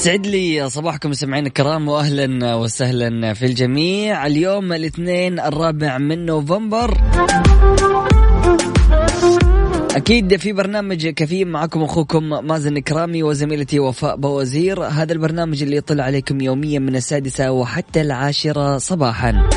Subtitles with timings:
[0.00, 4.26] سعد لي صباحكم سمعين الكرام واهلا وسهلا في الجميع.
[4.26, 7.00] اليوم الاثنين الرابع من نوفمبر.
[9.96, 14.82] أكيد في برنامج كافيين معكم أخوكم مازن كرامي وزميلتي وفاء بوزير.
[14.82, 19.48] هذا البرنامج اللي يطلع عليكم يوميا من السادسة وحتى العاشرة صباحا.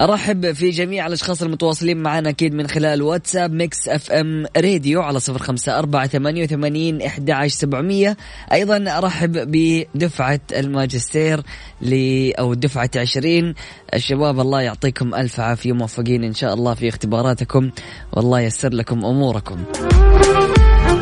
[0.00, 5.20] ارحب في جميع الأشخاص المتواصلين معنا أكيد من خلال واتساب ميكس أف إم راديو على
[5.20, 8.16] صفر خمسة أربعة ثمانية وثمانين احدى عشر سبعمئه
[8.52, 11.42] أيضا ارحب بدفعة الماجستير
[11.82, 11.94] ل
[12.38, 13.54] أو دفعة عشرين.
[13.94, 17.70] الشباب الله يعطيكم ألف عافية موفقين إن شاء الله في اختباراتكم.
[18.12, 19.64] والله ييسر لكم أموركم.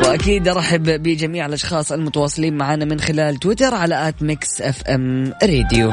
[0.05, 5.91] وأكيد ارحب بجميع الأشخاص المتواصلين معنا من خلال تويتر على at Mix FM Radio.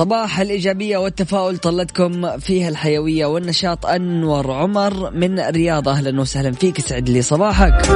[0.00, 7.08] صباح الإيجابية والتفاؤل طلتكم فيها الحيوية والنشاط أنور عمر من الرياض أهلا وسهلا فيك سعد
[7.08, 7.86] لي صباحك.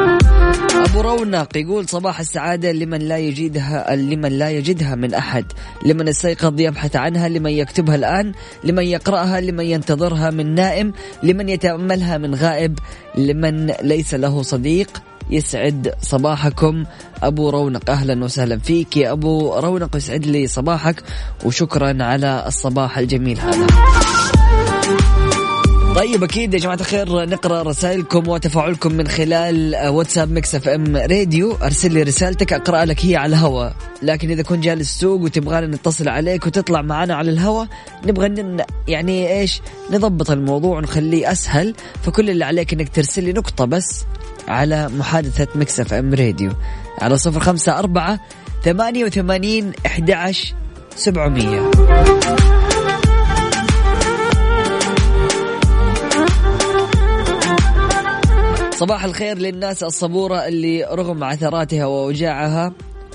[0.74, 5.44] أبو رونق يقول صباح السعادة لمن لا يجدها لمن لا يجدها من أحد.
[5.86, 8.32] لمن استيقظ يبحث عنها لمن يكتبها الآن
[8.64, 10.92] لمن يقرأها لمن ينتظرها من نائم
[11.22, 12.78] لمن يتأملها من غائب
[13.14, 15.02] لمن ليس له صديق.
[15.30, 16.84] يسعد صباحكم.
[17.22, 21.02] أبو رونق أهلا وسهلا فيك يا أبو رونق يسعد لي صباحك
[21.44, 23.40] وشكرا على الصباح الجميل.
[23.40, 23.66] هذا
[25.94, 31.56] طيب أكيد يا جماعة الخير نقرأ رسائلكم وتفاعلكم من خلال واتساب Mix FM Radio.
[31.62, 36.08] أرسل لي رسالتك أقرأ لك هي على الهواء لكن إذا كنت جالس تسوق وتبغانا نتصل
[36.08, 37.68] عليك وتطلع معنا على الهواء
[38.06, 38.56] نبغى
[38.88, 39.60] يعني إيش؟
[39.90, 41.74] نضبط الموضوع ونخليه أسهل.
[42.02, 44.04] فكل اللي عليك إنك ترسل لي نقطة بس.
[44.48, 46.52] على محادثة Mix FM Radio
[46.98, 48.20] على صفر خمسة أربعة
[48.64, 49.72] ثمانية وثمانين
[50.10, 50.54] عشر
[50.96, 51.70] سبعمئه
[58.76, 62.72] صباح الخير للناس الصبورة اللي رغم عثراتها وأوجاعها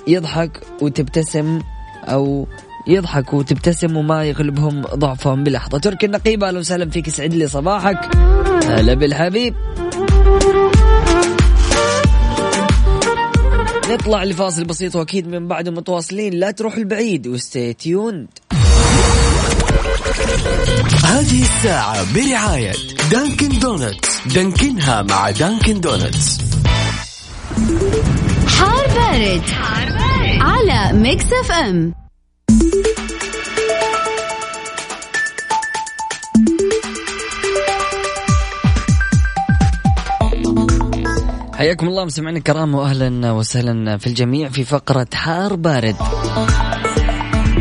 [0.07, 1.59] يضحك وتبتسم
[2.05, 2.47] أو
[2.87, 5.77] يضحك وتبتسم وما يغلبهم ضعفهم بلحظة.
[5.77, 8.15] تركي النقيبة أهلا وسهلا فيك يسعد لي صباحك.
[8.65, 9.55] هلا بالحبيب.
[13.89, 16.33] نطلع لفاصل بسيط واكيد من بعده متواصلين.
[16.33, 18.27] لا تروح البعيد و stay tuned.
[21.03, 22.71] هذه الساعة برعاية
[23.11, 24.27] Dunkin' Donuts.
[24.35, 26.37] دانكنها مع Dunkin' Donuts.
[28.47, 29.43] حار بارد,
[30.41, 31.93] على Mix FM.
[41.59, 45.95] حياكم الله مستمعينا الكرام واهلا وسهلا في الجميع في فقرة حار بارد.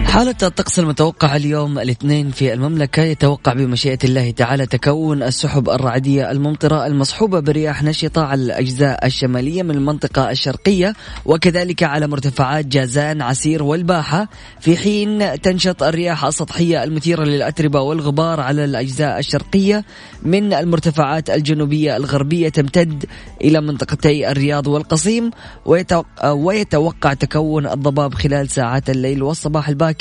[0.08, 6.86] حالة الطقس المتوقع اليوم الاثنين في المملكة يتوقع بمشيئة الله تعالى تكون السحب الرعدية الممطرة
[6.86, 14.28] المصحوبة برياح نشطة على الأجزاء الشمالية من المنطقة الشرقية وكذلك على مرتفعات جازان عسير والباحة.
[14.60, 19.84] في حين تنشط الرياح السطحية المثيرة للأتربة والغبار على الأجزاء الشرقية
[20.22, 23.04] من المرتفعات الجنوبية الغربية تمتد
[23.40, 25.30] إلى منطقتي الرياض والقصيم
[25.66, 29.97] ويتوقع, ويتوقع تكون الضباب خلال ساعات الليل والصباح الباكر.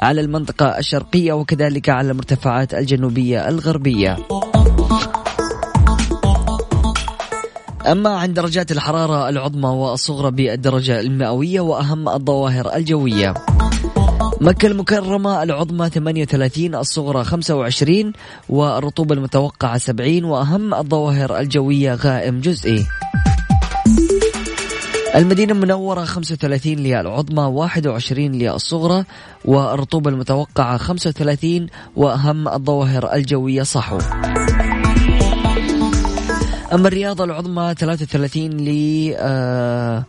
[0.00, 4.16] على المنطقة الشرقية وكذلك على المرتفعات الجنوبية الغربية.
[7.86, 13.34] أما عن درجات الحرارة العظمى والصغرى بالدرجة المئوية وأهم الظواهر الجوية.
[14.40, 18.12] مكة المكرمة العظمى 38 الصغرى 25
[18.48, 22.86] والرطوبة المتوقعة 70 وأهم الظواهر الجوية غائم جزئي.
[25.14, 29.04] المدينة المنورة 35 للعظمى 21 للصغرى
[29.44, 31.66] والرطوبة المتوقعة 35
[31.96, 33.98] وأهم الظواهر الجوية صحو.
[36.72, 38.68] أما الرياض العظمى 33 ل
[39.16, 40.04] آه،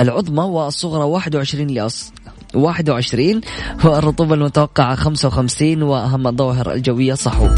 [0.00, 2.12] العظمى والصغرى 21 لأص
[2.54, 3.40] 21
[3.84, 7.48] والرطوبة المتوقعة 55 وأهم الظواهر الجوية صحو.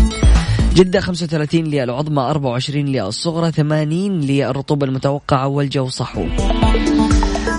[0.78, 6.25] جدة 35 للعظمى 24 للصغرى 80 للرطوبة المتوقعة والجو صحو.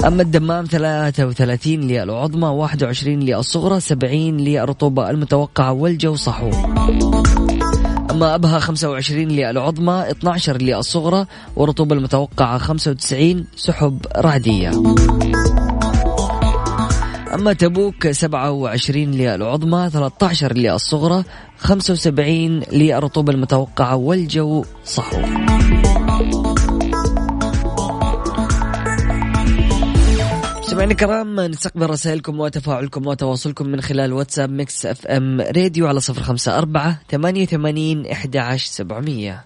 [0.06, 6.50] أما الدمام 33 للعظمى 21 للصغرى 70 للرطوبة المتوقعة والجو صحو.
[8.12, 11.26] أما أبها 25 للعظمى 12 للصغرى
[11.56, 14.72] والرطوبة المتوقعة 95 سحب رعدية.
[17.34, 21.24] أما تبوك 27 للعظمى 13 للصغرى
[21.58, 25.18] 75 للرطوبة المتوقعة والجو صحو.
[30.60, 36.58] مستمعينا الكرام نستقبل رسائلكم وتفاعلكم وتواصلكم من خلال واتساب Mix FM Radio على صفر خمسة
[36.58, 39.46] أربعة ثمانية وثمانين إحدى عشر سبعمية.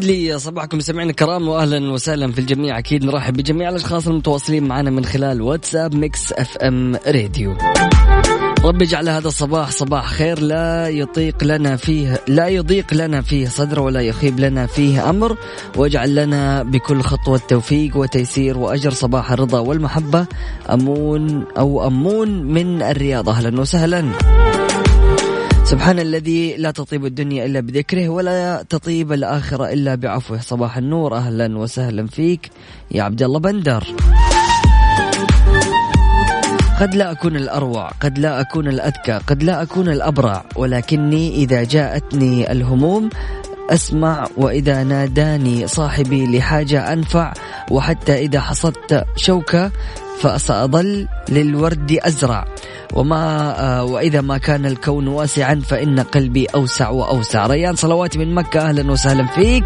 [0.00, 2.78] سعد لي صباحكم سمعنا الكرام واهلا وسهلا في الجميع.
[2.78, 7.56] أكيد نرحب بجميع الأشخاص المتواصلين معنا من خلال واتساب Mix FM Radio.
[8.64, 10.40] رب اجعل هذا الصباح صباح خير.
[10.40, 15.36] لا يطيق لنا فيه لا يضيق لنا فيه صدر ولا يخيب لنا فيه أمر.
[15.76, 20.26] واجعل لنا بكل خطوة توفيق وتيسير وأجر صباح الرضا والمحبة.
[20.70, 23.28] أمون أو أمون من الرياض.
[23.28, 24.04] أهلا وسهلا.
[25.70, 30.40] سبحان الذي لا تطيب الدنيا إلا بذكره ولا تطيب الآخرة إلا بعفوه.
[30.40, 32.50] صباح النور أهلا وسهلا فيك
[32.90, 33.84] يا عبد الله بندر.
[36.80, 42.52] قد لا أكون الأروع قد لا أكون الأذكى قد لا أكون الأبرع ولكني إذا جاءتني
[42.52, 43.10] الهموم
[43.70, 47.32] أسمع وإذا ناداني صاحبي لحاجة أنفع
[47.70, 49.70] وحتى إذا حصدت شوكة
[50.20, 52.44] فسأظل للورد أزرع.
[52.92, 57.46] وما آه، وإذا ما كان الكون واسعا فإن قلبي أوسع وأوسع.
[57.46, 59.64] ريان صلواتي من مكة أهلا وسهلا فيك.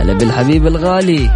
[0.00, 1.30] هلا بالحبيب الغالي.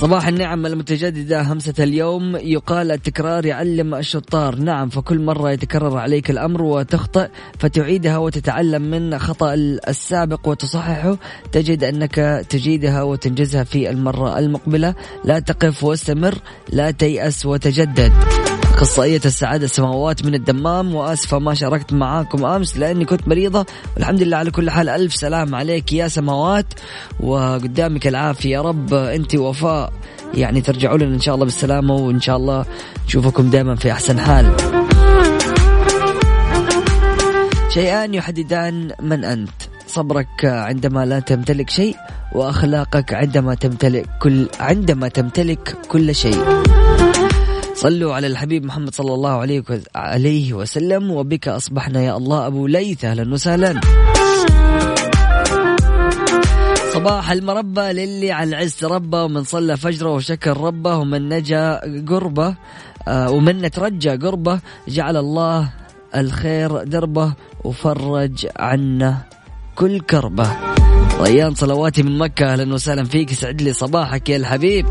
[0.00, 4.56] صباح النعم المتجددة همسة اليوم يقال التكرار يعلم الشطار.
[4.56, 7.28] نعم فكل مرة يتكرر عليك الأمر وتخطئ
[7.58, 9.54] فتعيدها وتتعلم من خطأ
[9.88, 11.16] السابق وتصححه.
[11.52, 14.94] تجد أنك تجيدها وتنجزها في المرة المقبلة.
[15.24, 16.34] لا تقف واستمر
[16.72, 18.12] لا تيأس وتجدد.
[18.78, 23.66] اخصائيه السعادة سماوات من الدمام وآسفة ما شاركت معاكم أمس لأني كنت مريضة.
[23.96, 26.66] والحمد لله على كل حال ألف سلام عليك يا سماوات
[27.20, 28.94] وقدامك العافية يا رب.
[28.94, 29.92] أنت وفاء
[30.34, 32.64] يعني ترجعوا لنا إن شاء الله بالسلامة وإن شاء الله
[33.06, 34.56] نشوفكم دائما في أحسن حال.
[37.68, 39.50] شيئان يحددان من أنت.
[39.86, 41.96] صبرك عندما لا تمتلك شيء
[42.34, 46.44] وأخلاقك عندما تمتلك كل عندما تمتلك كل شيء.
[47.78, 49.30] صلوا على الحبيب محمد صلى الله
[49.94, 52.46] عليه وسلم وبك أصبحنا يا الله.
[52.46, 53.80] أبو ليث أهلا وسهلا.
[56.94, 62.54] صباح المربى للي على العز ربه ومن صلى فجره وشكر ربه ومن نجا قربه
[63.08, 65.70] آه، ومن نترجى قربه جعل الله
[66.16, 67.32] الخير دربه
[67.64, 69.18] وفرج عنا
[69.74, 70.50] كل كربه.
[71.20, 74.86] ريان صلواتي من مكة أهلا وسهلا فيك سعد لي صباحك يا الحبيب.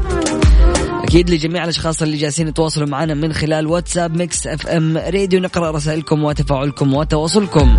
[1.03, 5.39] أكيد لجميع الأشخاص اللي جالسين يتواصلوا معنا من خلال واتساب Mix FM Radio.
[5.39, 7.77] نقرأ رسائلكم وتفاعلكم وتواصلكم.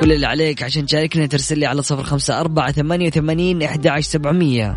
[0.00, 4.76] كل اللي عليك عشان تشاركنا ترسل لي على صفر خمسة أربعة ثمانية وثمانين إحدى سبعمية.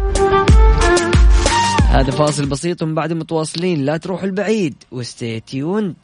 [1.89, 3.85] هذا فاصل بسيط ومن بعد متواصلين.
[3.85, 5.95] لا تروحوا البعيد و stay tuned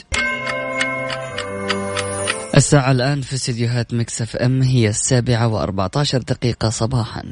[2.58, 7.24] الساعة الآن في استديوهات Mix FM هي السابعة وأربعة عشر دقيقة صباحا.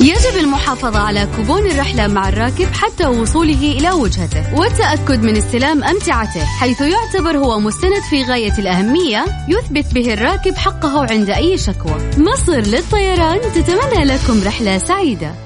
[0.00, 6.44] يجب المحافظة على كوبون الرحلة مع الراكب حتى وصوله إلى وجهته والتأكد من استلام أمتعته
[6.44, 12.10] حيث يعتبر هو مستند في غاية الأهمية يثبت به الراكب حقه عند أي شكوى.
[12.16, 15.45] مصر للطيران تتمنى لكم رحلة سعيدة.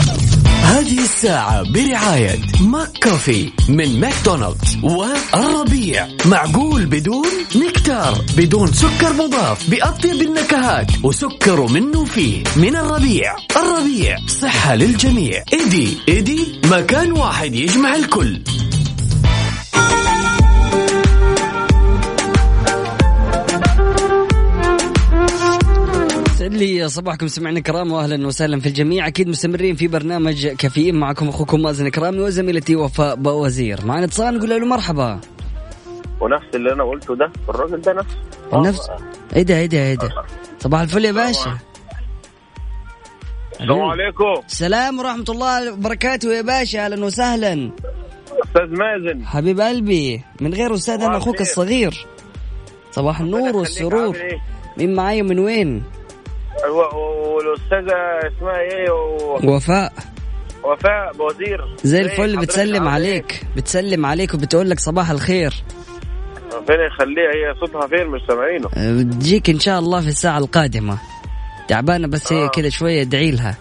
[0.71, 6.07] هذه الساعة برعاية McCoffee من ماكدونالدز والربيع.
[6.25, 9.69] معقول بدون نكتار بدون سكر مضاف.
[9.69, 12.43] بأطيب النكهات وسكر منه فيه.
[12.55, 13.35] من الربيع.
[13.57, 15.43] الربيع صحة للجميع.
[15.53, 18.41] إيدي إيدي مكان واحد يجمع الكل.
[26.61, 29.07] لي صباحكم سمعنا كرام واهلا وسهلا في الجميع.
[29.07, 33.85] أكيد مستمرين في برنامج كافيين معكم أخوكم مازن كرامي وزميلتي وفاء بوزير.
[33.85, 35.19] معنا اتصال نقول له مرحبا.
[36.21, 38.17] ونفس اللي أنا قلته ده الراجل ده نفسه
[38.53, 38.89] نفس.
[39.35, 40.09] إيه ده إيه ده إيه ده.
[40.59, 41.57] صباح الفل يا باشا.
[43.51, 44.41] السلام عليكم.
[44.45, 47.71] السلام ورحمة الله وبركاته يا باشا أهلا وسهلا.
[48.43, 49.25] أستاذ مازن.
[49.25, 51.41] حبيب قلبي من غير أستاذ أنا أخوك.
[51.41, 52.05] الصغير.
[52.91, 54.15] صباح النور والسرور.
[54.15, 54.37] إيه؟
[54.77, 55.83] مين معايا من وين؟
[56.69, 59.93] والأستاذة اسمها إيه؟ و- وفاء.
[60.63, 61.75] وفاء بوزير.
[61.83, 63.41] زي إيه الفل بتسلم عامل إيه؟ عليك.
[63.55, 65.53] بتسلم عليك وبتقول لك صباح الخير.
[66.53, 68.69] ربنا يخليها هي صوتها فين؟ مش سامعينه.
[68.77, 70.97] أه، بتجيك إن شاء الله في الساعة القادمة.
[71.67, 72.47] تعبانة بس هي آه.
[72.47, 73.57] كذا شوية ادعي لها.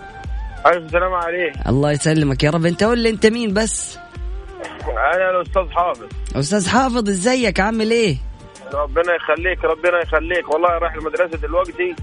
[0.67, 2.67] ألف سلامة عليه الله يسلمك يا رب.
[2.67, 3.99] أنت قول لي أنت مين بس؟
[4.89, 6.07] أنا الأستاذ حافظ.
[6.37, 8.17] أستاذ حافظ إزيك؟ عامل إيه؟
[8.75, 10.51] ربنا يخليك ربنا يخليك.
[10.55, 11.95] والله رايح المدرسة دلوقتي.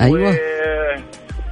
[0.00, 0.30] أيوه.
[0.30, 0.34] و...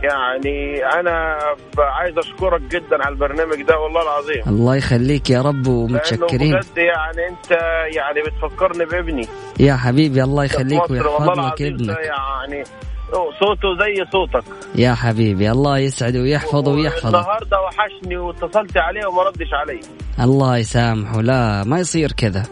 [0.02, 1.38] يعني أنا
[1.78, 4.42] عايز أشكرك جدا على البرنامج ده والله العظيم.
[4.46, 6.54] الله يخليك يا رب ومتشكرين.
[6.54, 7.50] بجد يعني أنت
[7.96, 9.28] يعني بتفكرني بابني.
[9.60, 11.96] يا حبيبي الله يخليك مصر والله ويحفظ لك ابنك.
[11.98, 12.64] يعني
[13.12, 14.44] صوته زي صوتك.
[14.74, 19.80] يا حبيبي الله يسعده ويحفظه ويحفظك النهارده وحشني واتصلت عليه وما ردش علي.
[20.20, 22.42] الله يسامحه لا ما يصير كذا.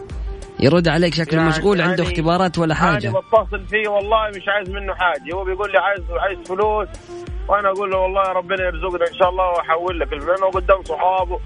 [0.59, 3.09] يرد عليك شكله يعني- مشغول عنده يعني- اختبارات ولا حاجة.
[3.09, 5.33] أنا بتصل فيه والله مش عايز منه حاجة.
[5.33, 6.87] هو بيقول لي عايز عايز فلوس.
[7.47, 11.39] وأنا أقول له والله ربنا يرزقنا إن شاء الله وأحول لك لأنه قدام صحابه.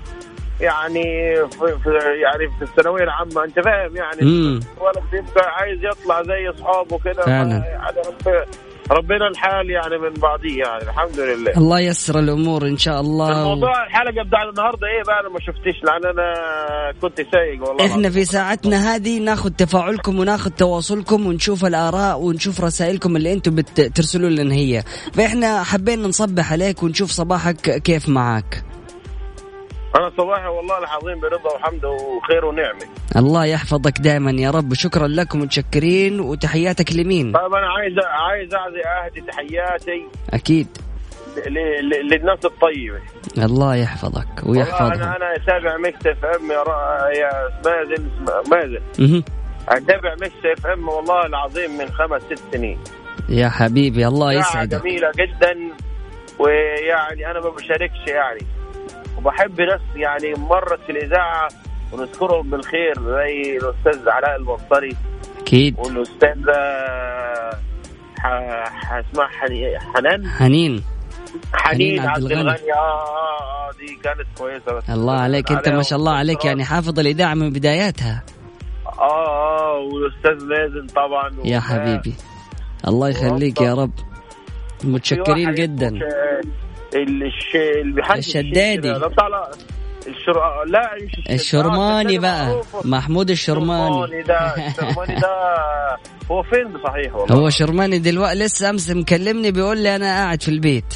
[0.62, 1.90] يعني في في
[2.24, 3.44] يعني في الثانوية العامة.
[3.44, 7.24] أنت فاهم يعني؟ الولد بيبقى عايز يطلع زي أصحابه كده.
[7.28, 7.64] يعني
[8.92, 11.52] ربنا الحال يعني من بعضيه يعني الحمد لله.
[11.58, 13.32] الله يسر الأمور إن شاء الله.
[13.42, 16.34] الموضوع الحلقة بتاع النهارده إيه بقى؟ أنا ما شفتش لأن أنا
[17.02, 23.16] كنت سايق والله إحنا في ساعتنا هذه ناخذ تفاعلكم وناخذ تواصلكم ونشوف الآراء ونشوف رسائلكم
[23.16, 24.84] اللي أنتم بترسلوا لنا هي.
[25.14, 28.64] فإحنا حبينا نصبح عليك ونشوف صباحك كيف معك.
[29.96, 32.86] أنا صباحي والله العظيم برضا وحمد وخير ونعمة.
[33.16, 34.74] الله يحفظك دائما يا رب.
[34.74, 40.68] شكرا لكم متشكرين وتحياتك لمين؟ طيب أنا عايز عايز أعزي اهدي تحياتي أكيد.
[42.12, 43.02] للناس الطيبة.
[43.38, 44.92] الله يحفظك ويحفظهم.
[44.92, 46.64] أنا أنا أتابع Mix FM يا,
[47.20, 47.32] يا
[47.66, 48.10] مازن
[48.52, 49.24] مازن.
[49.70, 52.80] أتابع Mix FM والله العظيم من خمس ست سنين.
[53.30, 54.82] يا حبيبي الله يسعدك.
[54.82, 55.54] جميلة جدا
[56.40, 58.57] ويعني أنا ما بشاركش يعني.
[59.28, 61.48] وبحب ناس يعني مرت في الإذاعة
[61.92, 64.96] ونذكرهم بالخير زي الأستاذ علاء المنصري
[65.42, 65.78] أكيد.
[68.20, 69.28] ح- اسمها
[69.96, 70.28] حنان.
[70.28, 70.84] حنين.
[71.54, 72.50] حنين عبد الغني.
[72.50, 74.74] آه آه آه دي كانت كويسة.
[74.74, 75.52] بس الله عليك.
[75.52, 78.24] أنت ما شاء الله عليك يعني حافظ الإذاعة من بداياتها.
[78.86, 82.14] آه آه والأستاذ مازن طبعا يا حبيبي.
[82.88, 83.92] الله يخليك يا رب.
[84.84, 86.00] متشكرين جدا.
[86.96, 87.56] الش
[88.18, 88.94] الشدادي.
[88.94, 89.50] طلع
[90.08, 90.64] الشر...
[90.68, 91.36] لا مش الشدادي.
[91.36, 92.62] الشرماني آه، بقى.
[92.86, 95.28] محمود الشرماني الشرماني ده الشرماني ده
[96.32, 100.50] هو فين بصحيح والله هو شرماني دلوقتي لسه أمس مكلمني بيقول لي أنا قاعد في
[100.52, 100.94] البيت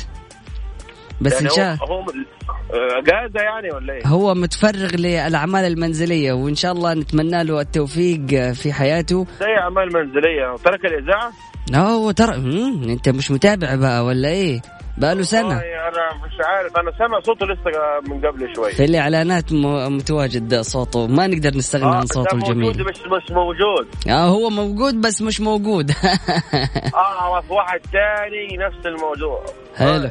[1.21, 6.33] بس يعني إن شاء هو, هو آه، جاهزة يعني ولا إيه؟ هو متفرغ للأعمال المنزلية
[6.33, 11.31] وإن شاء الله نتمنى له التوفيق في حياته زي أعمال منزلية ترك الإذاعة
[11.71, 14.61] لا هو مم، أنت مش متابع بقى ولا إيه
[14.97, 17.71] بقاله سنة والله أنا مش عارف أنا سامع صوته لسه
[18.07, 18.71] من قبل شوي.
[18.71, 21.07] في الإعلانات متواجد صوته.
[21.07, 22.85] ما نقدر نستغنى عن صوته ده موجود الجميل.
[22.87, 23.87] مش مش موجود.
[24.09, 25.91] آه هو موجود بس مش موجود.
[26.95, 29.45] اعرف واحد تاني نفس الموضوع.
[29.75, 30.09] حلو.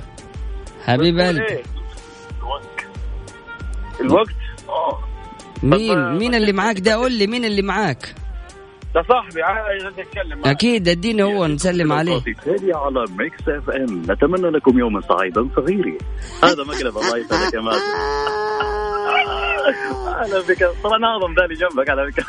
[0.87, 1.52] حبيب بتقول قلبي.
[1.52, 1.62] إيه؟
[4.00, 4.30] الوقت.
[5.62, 8.14] مين مين اللي معاك ده؟ قول لي مين اللي معاك؟
[8.94, 10.42] ده صاحبي عايز أتكلم.
[10.44, 12.16] أكيد اديني هو نسلم عليه.
[12.16, 14.02] التالي على Mix FM.
[14.11, 15.99] نتمنى لكم يوما سعيدا صغيري
[16.42, 17.80] هذا مقلب الله يسعدك يا مازن.
[20.20, 20.59] أهلا بك.
[20.59, 22.26] ترى ناظم ذا اللي جنبك على فكره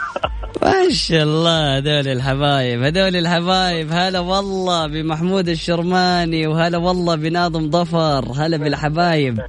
[0.61, 3.87] ما شاء الله هذول الحبايب هذول الحبايب.
[3.91, 8.23] هلا والله بمحمود الشرماني وهلا والله بناظم ظفر.
[8.37, 9.39] هلا بالحبايب.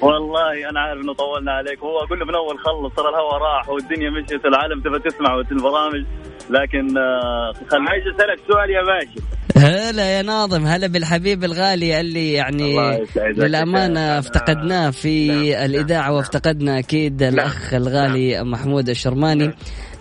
[0.00, 1.78] والله أنا عارف إنه طولنا عليك.
[1.78, 6.04] هو أقول له من أول خلص ترى الهواء راح والدنيا مشيت العالم تبى تسمع البرامج.
[6.50, 7.78] لكن آه، خل...
[7.88, 9.26] عايز أسألك سؤال يا باشا.
[9.56, 13.38] هلا يا ناظم هلا بالحبيب الغالي اللي يعني الله يسعدك.
[13.38, 16.12] للأمانة أنا- افتقدناه في نعم، الإذاعة نعم.
[16.12, 19.50] وافتقدنا أكيد الأخ الغالي محمود الشرماني.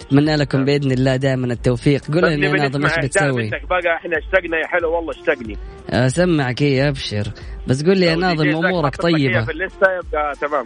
[0.05, 2.01] نتمنى لكم بإذن الله دائما التوفيق.
[2.13, 3.95] قول لنا يا ناظم إيش بتسوي؟ بقى.
[3.97, 5.57] إحنا اشتقنا يا حلو والله اشتقني.
[5.89, 7.27] أسمعك إيه أبشر.
[7.67, 9.45] بس قول لي يا ناظم أمورك طيبة.
[9.45, 10.65] في الليسته يبقى تمام.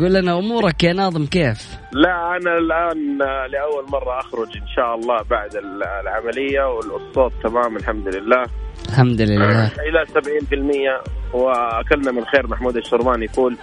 [0.00, 4.94] قول لنا أمورك يا ناظم كيف؟ لا أنا الآن آه، لأول مرة أخرج إن شاء
[4.94, 8.42] الله بعد ال- العملية والصوت تمام الحمد لله.
[8.88, 9.66] الحمد لله.
[9.66, 13.56] إلى 70% وأكلنا من خير محمود الشرماني فول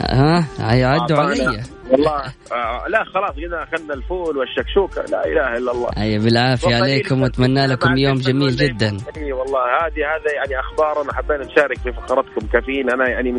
[0.00, 1.62] ها؟ يعدوا علي.
[1.90, 2.22] والله
[2.52, 5.88] آه لا خلاص كذا اخذنا الفول والشكشوكه لا إله إلا الله.
[5.98, 8.56] أي بالعافية عليكم من- وأتمنى لكم يوم جميل.
[8.56, 8.96] جدا.
[9.16, 12.90] إي والله هذه هذا يعني اخبارنا حبينا نشارك في فقرتكم كافيين.
[12.90, 13.38] أنا يعني من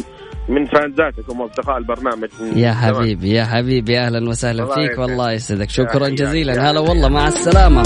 [0.50, 2.74] من فانزاتكم واصدقاء البرنامج يا.
[2.74, 5.00] حبيبي يا حبيبي أهلا وسهلا فيك.
[5.00, 6.72] والله يسعدك شكرا جزيلا.
[6.72, 7.84] هلا والله مع السلامة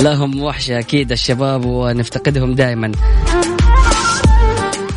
[0.00, 2.92] لهم وحشة أكيد الشباب ونفتقدهم دائما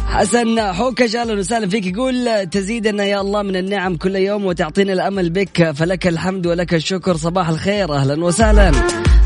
[0.07, 5.29] حسن حوكش أهلا وسهلا فيك يقول تزيدنا يا الله من النعم كل يوم وتعطينا الأمل
[5.29, 8.71] بك فلك الحمد ولك الشكر صباح الخير أهلا وسهلا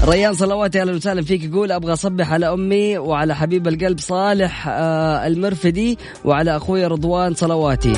[0.06, 5.28] ريان صلواتي أهلا وسهلا فيك يقول أبغى أصبح على أمي وعلى حبيب القلب صالح آه،
[5.28, 7.94] المرفدي وعلى أخوي رضوان صلواتي.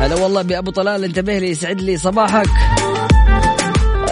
[0.00, 2.46] هلا والله بأبو طلال انتبه لي يسعد لي صباحك.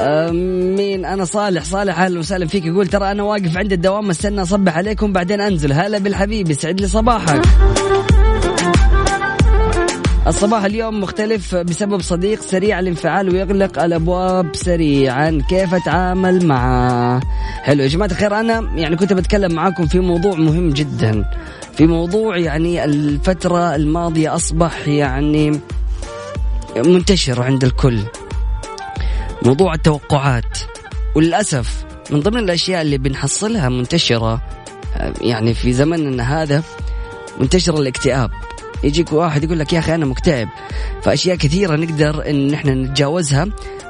[0.01, 4.43] أم، مين؟ أنا صالح صالح أهلا وسهلا فيك يقول ترى أنا واقف عند الدوام أستنى
[4.43, 5.73] أصبح عليكم بعدين أنزل.
[5.73, 7.43] هلا بالحبيب يسعد لي صباحك.
[10.31, 15.43] الصباح اليوم مختلف بسبب صديق سريع الانفعال ويغلق الأبواب سريعا.
[15.49, 17.21] كيف أتعامل معه
[17.63, 21.25] حلو يا جماعة الخير أنا يعني كنت بتكلم معاكم في موضوع مهم جدا.
[21.77, 25.61] في موضوع يعني الفترة الماضية أصبح يعني
[26.77, 27.99] منتشر عند الكل.
[29.43, 30.59] موضوع التوقعات.
[31.15, 34.43] وللأسف من ضمن الأشياء اللي بنحصلها منتشرة
[34.97, 36.63] آه، يعني في زمننا هذا
[37.41, 38.31] منتشر الاكتئاب.
[38.85, 40.49] يجيك واحد يقول لك يا أخي أنا مكتئب.
[41.03, 43.47] فأشياء كثيرة نقدر إن نحن نتجاوزها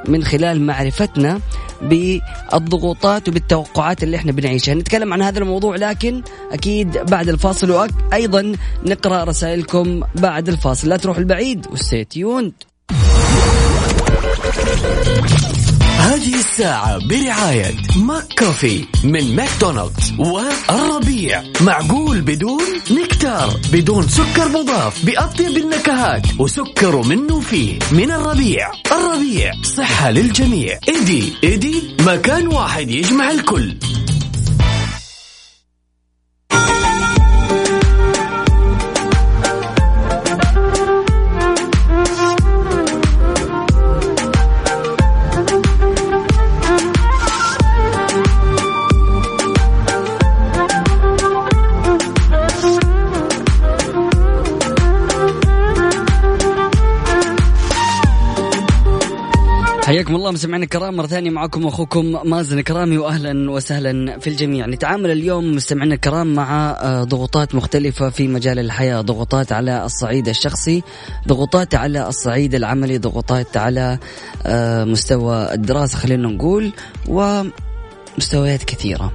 [0.08, 1.40] من خلال معرفتنا
[1.82, 4.74] بالضغوطات وبالتوقعات اللي إحنا بنعيشها.
[4.74, 6.22] نتكلم عن هذا الموضوع لكن
[6.52, 8.52] أكيد بعد الفاصل وأيضا
[8.86, 10.88] نقرأ رسائلكم بعد الفاصل.
[10.88, 12.52] لا تروح البعيد و stay tuned.
[16.00, 21.42] هذه الساعة برعاية ماك كوفي من ماكدونالدز والربيع.
[21.60, 28.70] معقول بدون نكتار بدون سكر مضاف بأطيب النكهات وسكر منه فيه من الربيع.
[28.92, 30.78] الربيع صحة للجميع.
[30.88, 33.76] إيدي إيدي مكان واحد يجمع الكل.
[60.10, 64.66] حياكم الله مستمعينا الكرام مرة ثانية معكم أخوكم مازن كرامي وأهلا وسهلا في الجميع.
[64.66, 69.00] نتعامل اليوم مستمعينا الكرام مع آه، ضغوطات مختلفة في مجال الحياة.
[69.00, 70.82] ضغوطات على الصعيد الشخصي
[71.28, 73.98] ضغوطات على الصعيد العملي ضغوطات على
[74.46, 76.72] آه، مستوى الدراسة خلينا نقول
[77.08, 79.12] ومستويات كثيرة.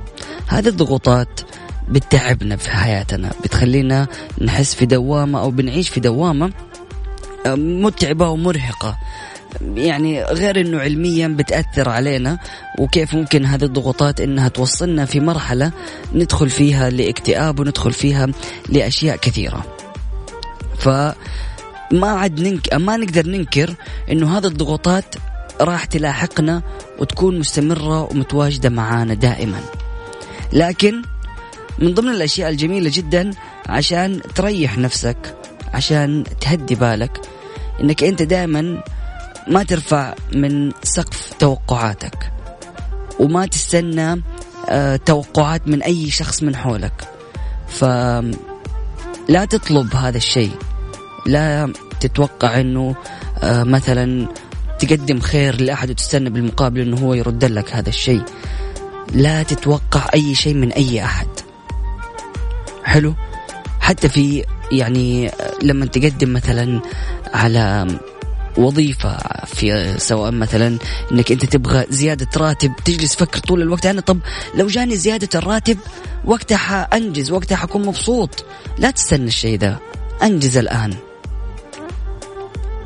[0.48, 1.42] هذه الضغوطات
[1.90, 4.08] بتتعبنا في حياتنا بتخلينا
[4.42, 6.52] نحس في دوامة أو بنعيش في دوامة
[7.46, 8.98] آه، متعبة ومرهقة.
[9.62, 12.40] يعني غير إنه علميا بتأثر علينا
[12.80, 15.72] وكيف ممكن هذه الضغوطات إنها توصلنا في مرحلة
[16.14, 18.28] ندخل فيها لاكتئاب وندخل فيها
[18.70, 19.66] لأشياء كثيرة.
[20.78, 20.90] ف
[21.92, 22.74] ما عاد ننك...
[22.74, 23.76] ما نقدر ننكر
[24.12, 25.16] إنه هذه الضغوطات
[25.62, 26.62] راح تلاحقنا
[27.00, 29.60] وتكون مستمرة ومتواجدة معانا دائما.
[30.54, 31.02] لكن
[31.80, 33.32] من ضمن الأشياء الجميلة جدا
[33.70, 35.36] عشان تريح نفسك
[35.74, 37.22] عشان تهدي بالك
[37.82, 38.84] إنك أنت دائما
[39.48, 42.32] ما ترفع من سقف توقعاتك
[43.20, 44.22] وما تستنى
[44.70, 47.10] آه، توقعات من أي شخص من حولك.
[47.68, 50.52] فلا تطلب هذا الشيء.
[51.26, 52.96] لا تتوقع إنه
[53.44, 54.28] آه، مثلا
[54.80, 58.24] تقدم خير لأحد وتستنى بالمقابل إنه هو يرد لك هذا الشيء.
[59.14, 61.28] لا تتوقع أي شيء من أي أحد.
[62.84, 63.14] حلو؟
[63.80, 65.32] حتى في يعني
[65.62, 66.82] لما تقدم مثلا
[67.34, 67.88] على
[68.58, 70.78] وظيفة في سواء مثلا
[71.12, 73.86] إنك أنت تبغى زيادة راتب تجلس تفكر طول الوقت.
[73.86, 74.20] أنا طب
[74.56, 75.78] لو جاني زيادة الراتب
[76.26, 78.46] وقتها حأنجز وقتها حكون مبسوط.
[78.78, 79.80] لا تستنى الشيء ذا.
[80.24, 80.94] أنجز الآن.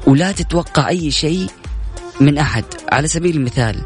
[0.07, 1.47] ولا تتوقع أي شيء
[2.19, 2.65] من أحد.
[2.91, 3.81] على سبيل المثال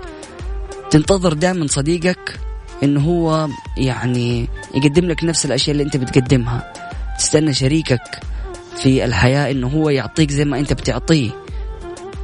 [0.91, 2.39] تنتظر دائما صديقك
[2.83, 6.73] إنه هو يعني يقدم لك نفس الأشياء اللي أنت بتقدمها.
[7.19, 8.19] تستنى شريكك
[8.77, 11.42] في الحياة إنه هو يعطيك زي ما أنت بتعطيه.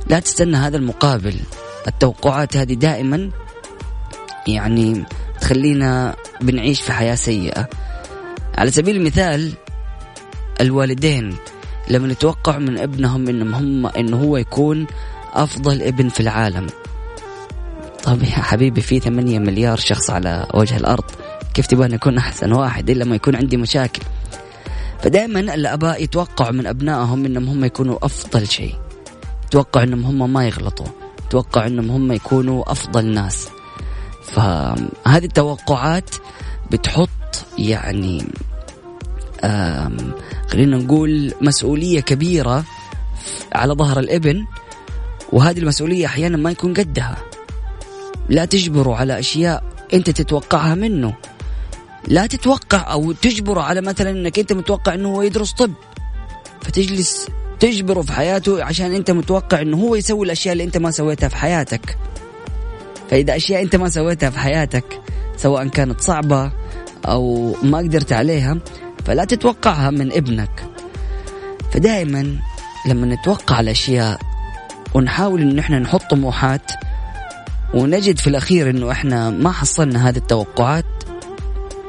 [0.09, 1.35] لا تستنى هذا المقابل.
[1.87, 3.31] التوقعات هذه دائما
[4.47, 5.03] يعني
[5.41, 7.67] تخلينا بنعيش في حياة سيئة.
[8.57, 9.53] على سبيل المثال
[10.61, 11.35] الوالدين
[11.89, 14.87] لما يتوقعوا من ابنهم إنهم هم إنه هو يكون
[15.33, 16.67] أفضل ابن في العالم.
[18.03, 21.03] طب يا حبيبي في ثمانية مليار شخص على وجه الأرض
[21.53, 24.01] كيف تبغى يكون أحسن واحد إلا ما يكون عندي مشاكل؟
[25.03, 28.88] فدائما الآباء يتوقعوا من أبنائهم إنهم هم يكونوا أفضل شيء.
[29.49, 30.85] يتوقعوا إنهم هم ما يغلطوا.
[31.25, 33.47] يتوقعوا إنهم هم يكونوا أفضل ناس.
[34.23, 36.09] فهذه التوقعات
[36.71, 37.09] بتحط
[37.57, 38.27] يعني
[40.47, 42.63] خلينا نقول مسؤولية كبيرة
[43.53, 44.45] على ظهر الإبن
[45.31, 47.17] وهذه المسؤولية أحيانا ما يكون قدها.
[48.29, 51.13] لا تجبره على أشياء أنت تتوقعها منه.
[52.07, 55.73] لا تتوقع أو تجبره على مثلا أنك أنت متوقع أنه هو يدرس طب.
[56.61, 57.27] فتجلس
[57.59, 61.35] تجبره في حياته عشان أنت متوقع أنه هو يسوي الأشياء اللي أنت ما سويتها في
[61.35, 61.97] حياتك.
[63.09, 65.01] فإذا أشياء أنت ما سويتها في حياتك
[65.37, 66.51] سواء كانت صعبة
[67.05, 68.57] أو ما قدرت عليها
[69.05, 70.65] فلا تتوقعها من ابنك.
[71.71, 72.35] فدائما
[72.85, 74.19] لما نتوقع الأشياء
[74.93, 76.71] ونحاول إن إحنا نحط طموحات
[77.73, 80.85] ونجد في الأخير إنه إحنا ما حصلنا هذه التوقعات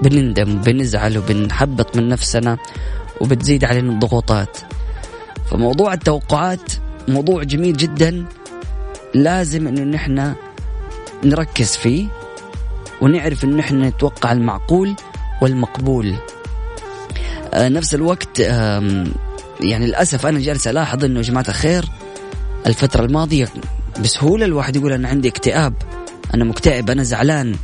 [0.02, 2.58] بنندم بنزعل وبنحبط من نفسنا
[3.20, 4.58] وبتزيد علينا الضغوطات.
[5.50, 6.72] فموضوع التوقعات
[7.08, 8.24] موضوع جميل جدا.
[9.14, 10.34] لازم إنه نحن
[11.24, 12.06] نركز فيه
[13.00, 14.94] ونعرف انه نحن نتوقع المعقول
[15.42, 16.14] والمقبول.
[17.54, 18.38] آه، نفس الوقت
[19.60, 21.84] يعني للأسف أنا جالس ألاحظ إنه يا جماعة الخير
[22.66, 23.48] الفترة الماضية
[24.02, 25.74] بسهولة الواحد يقول أنا عندي اكتئاب
[26.34, 27.54] أنا مكتئب أنا زعلان.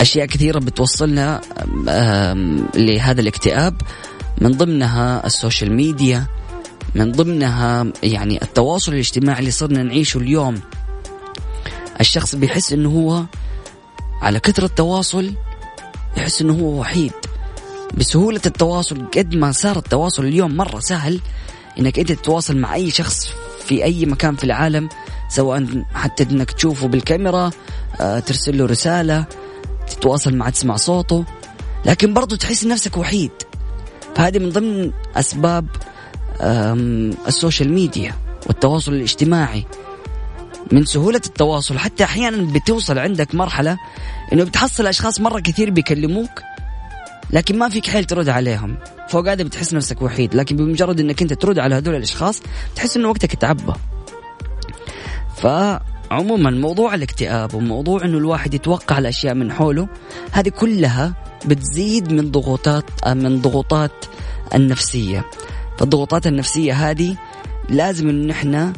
[0.00, 1.40] أشياء كثيرة بتوصلنا
[2.74, 3.74] لهذا الاكتئاب.
[4.40, 6.26] من ضمنها السوشيال ميديا
[6.94, 10.60] من ضمنها يعني التواصل الاجتماعي اللي صرنا نعيشه اليوم.
[12.00, 13.24] الشخص بيحس إنه هو
[14.22, 15.34] على كثرة التواصل
[16.16, 17.12] يحس إنه هو وحيد.
[17.94, 21.20] بسهولة التواصل قد ما صار التواصل اليوم مرة سهل
[21.78, 23.28] إنك أنت تتواصل مع أي شخص
[23.64, 24.88] في أي مكان في العالم
[25.28, 27.50] سواء حتى إنك تشوفه بالكاميرا
[28.00, 29.26] آه، ترسل له رسالة
[29.86, 31.24] تتواصل معه تسمع صوته.
[31.86, 33.30] لكن برضو تحس نفسك وحيد.
[34.14, 35.66] فهذه من ضمن أسباب
[37.28, 38.14] ال social media
[38.46, 39.64] والتواصل الاجتماعي.
[40.72, 43.78] من سهولة التواصل حتى أحيانا بتوصل عندك مرحلة
[44.32, 46.30] أنه بتحصل أشخاص مرة كثير بيكلموك
[47.30, 48.76] لكن ما فيك حيل ترد عليهم.
[49.08, 52.42] فوق هذا بتحس نفسك وحيد لكن بمجرد إنك أنت ترد على هذول الأشخاص
[52.76, 53.72] تحس إنه وقتك تعبى.
[56.10, 59.88] فعموما موضوع الاكتئاب وموضوع إنه الواحد يتوقع الأشياء من حوله
[60.32, 61.14] هذه كلها
[61.46, 64.04] بتزيد من ضغوطات من ضغوطات
[64.54, 65.24] النفسية.
[65.78, 67.16] فالضغوطات النفسية هذه
[67.68, 68.72] لازم إن إحنا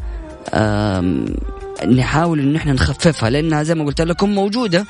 [1.89, 4.87] نحاول إن إحنا نخففها لأنها زي ما قلت لكم موجودة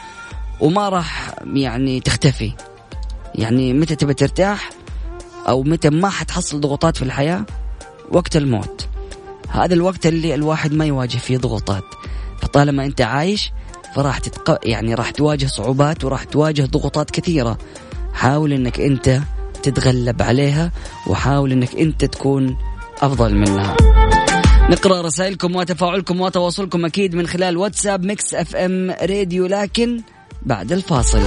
[0.61, 2.53] وما راح يعني تختفي.
[3.35, 4.71] يعني متى تبى ترتاح
[5.49, 7.45] أو متى ما حتحصل ضغوطات في الحياة؟
[8.11, 8.89] وقت الموت.
[9.49, 11.85] هذا الوقت اللي الواحد ما يواجه فيه ضغوطات.
[12.43, 13.53] فطالما أنت عايش
[13.95, 14.59] فراح تتق...
[14.63, 17.59] يعني راح تواجه صعوبات وراح تواجه ضغوطات كثيرة.
[18.13, 19.21] حاول إنك أنت
[19.63, 20.73] تتغلب عليها
[21.07, 22.57] وحاول إنك أنت تكون
[23.03, 23.77] أفضل منها.
[24.71, 30.01] نقرأ رسائلكم وتفاعلكم وتواصلكم أكيد من خلال واتساب Mix FM راديو لكن
[30.43, 31.23] بعد الفاصل.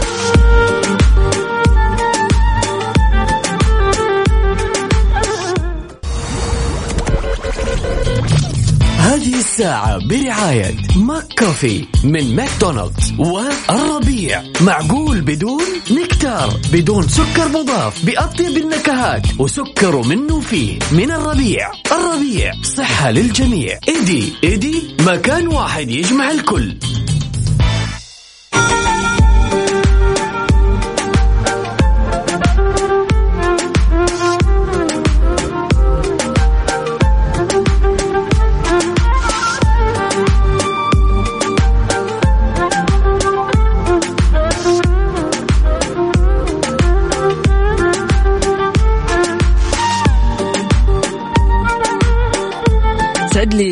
[9.60, 14.44] الساعة برعاية ماك كوفي من ماكدونالدز والربيع.
[14.62, 21.72] معقول بدون نكتار بدون سكر مضاف بأطيب النكهات وسكر منه فيه من الربيع.
[21.92, 23.80] الربيع صحة للجميع.
[23.88, 26.76] إيدي إيدي مكان واحد يجمع الكل.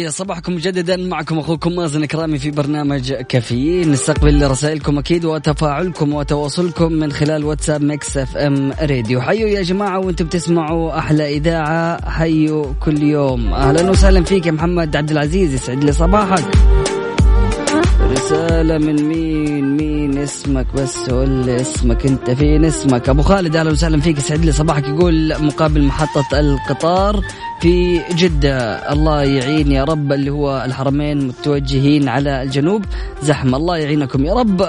[0.09, 3.91] صباحكم مجددا معكم أخوكم مازن كرامي في برنامج كافيين.
[3.91, 9.21] نستقبل رسائلكم أكيد وتفاعلكم وتواصلكم من خلال واتساب Mix FM راديو.
[9.21, 12.09] حيوا يا جماعة وأنتم بتسمعوا أحلى إذاعة.
[12.09, 13.53] حيوا كل يوم.
[13.53, 16.45] أهلا وسهلا فيك يا محمد عبد العزيز يسعد لي صباحك.
[18.11, 19.96] رسالة من مين؟ مين؟
[20.27, 24.17] اسمك بس قول لي اسمك انت فين اسمك؟ أبو خالد أهلا وسهلا فيك.
[24.17, 24.87] يسعد لي صباحك.
[24.87, 27.21] يقول مقابل محطة القطار
[27.61, 28.57] في جدة.
[28.93, 32.85] الله يعين يا رب اللي هو الحرمين متوجهين على الجنوب.
[33.23, 33.57] زحمة.
[33.57, 34.61] الله يعينكم يا رب.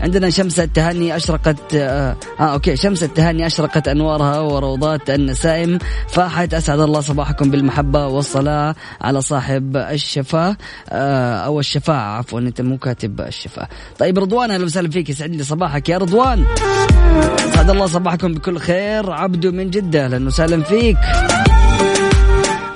[0.00, 2.76] عندنا شمس التهاني أشرقت آه, آه أوكي.
[2.76, 5.78] شمس التهاني أشرقت أنوارها وروضات النسائم.
[6.08, 10.56] فاحت أسعد الله صباحكم بالمحبة والصلاة على صاحب الشفاء.
[10.88, 13.68] آه أو الشفاعة عفوا أنت مو كاتب الشفاء.
[13.98, 16.44] طيب رضوان وسهلا فيك يسعد لي صباحك يا رضوان.
[17.54, 19.12] سعد الله صباحكم بكل خير.
[19.12, 20.96] عبدو من جدة أهلا وسهلا فيك.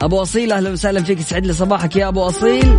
[0.00, 2.79] أبو أصيل أهلا وسهلا فيك يسعد لي صباحك يا أبو أصيل.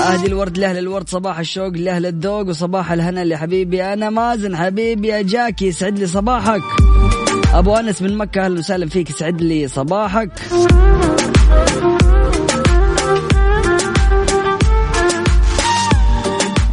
[0.00, 5.22] أهدي الورد لأهل الورد صباح الشوق لأهل الذوق وصباح الهنا لحبيبي أنا مازن حبيبي يا
[5.22, 6.62] جاكي يسعد لي صباحك.
[7.54, 10.30] أبو أنس من مكة أهلا وسهلا فيك يسعد لي صباحك.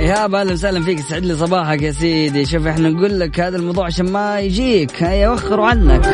[0.02, 2.46] ايهاب أهلا وسهلا فيك يسعد لي صباحك يا سيدي.
[2.46, 5.04] شوف إحنا نقول لك هذا الموضوع عشان ما يجيك.
[5.04, 6.06] هيا وخروا عنك.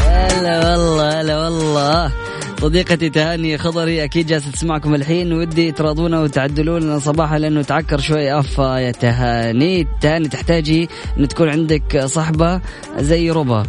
[0.00, 2.12] هلا والله هلا والله.
[2.60, 5.32] صديقتي تهاني خضري أكيد جالسة تسمعكم الحين.
[5.32, 8.38] ودي تراضونا وتعدلون صباحها لأنه تعكر شوي.
[8.38, 9.86] أفا يا تهاني.
[10.00, 12.60] تهاني تحتاجي إن تكون عندك صحبة
[12.98, 13.62] زي ربا.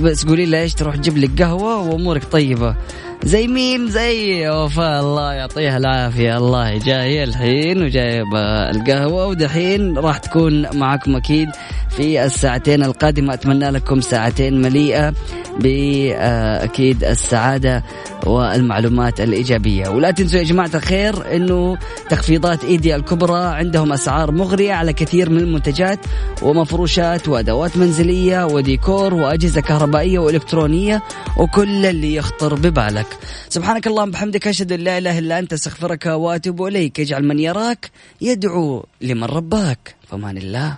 [0.00, 2.76] بس قولي لها إيش تروح تجيب لك قهوة وأمورك طيبة.
[3.24, 5.00] زي مين؟ زي وفاء.
[5.00, 6.36] الله يعطيها العافية.
[6.36, 11.48] الله جاية الحين وجايبة القهوة ودحين راح تكون معكم أكيد
[11.90, 13.34] في الساعتين القادمة.
[13.34, 15.12] أتمنى لكم ساعتين مليئة
[15.60, 17.84] بأكيد السعادة
[18.26, 19.88] والمعلومات الإيجابية.
[19.88, 21.78] ولا تنسوا يا جماعة الخير أنه
[22.10, 25.98] تخفيضات إيديا الكبرى عندهم أسعار مغرية على كثير من المنتجات
[26.42, 31.02] ومفروشات وأدوات منزلية وديكور وأجهزة كهربائية وإلكترونية
[31.36, 33.07] وكل اللي يخطر ببالك.
[33.48, 37.00] سبحانك اللهم بحمدك أشهد أن لا إله إلا أنت أستغفرك وأتوب إليك.
[37.00, 37.90] اجعل من يراك
[38.20, 39.94] يدعو لمن رباك.
[40.10, 40.76] فمان الله.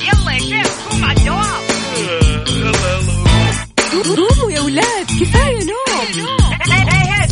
[0.00, 1.60] يلا يا شيخ قوم على الدوام
[4.16, 5.80] قوموا يا ولاد كفاية نوم.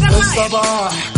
[0.09, 1.18] الصباح.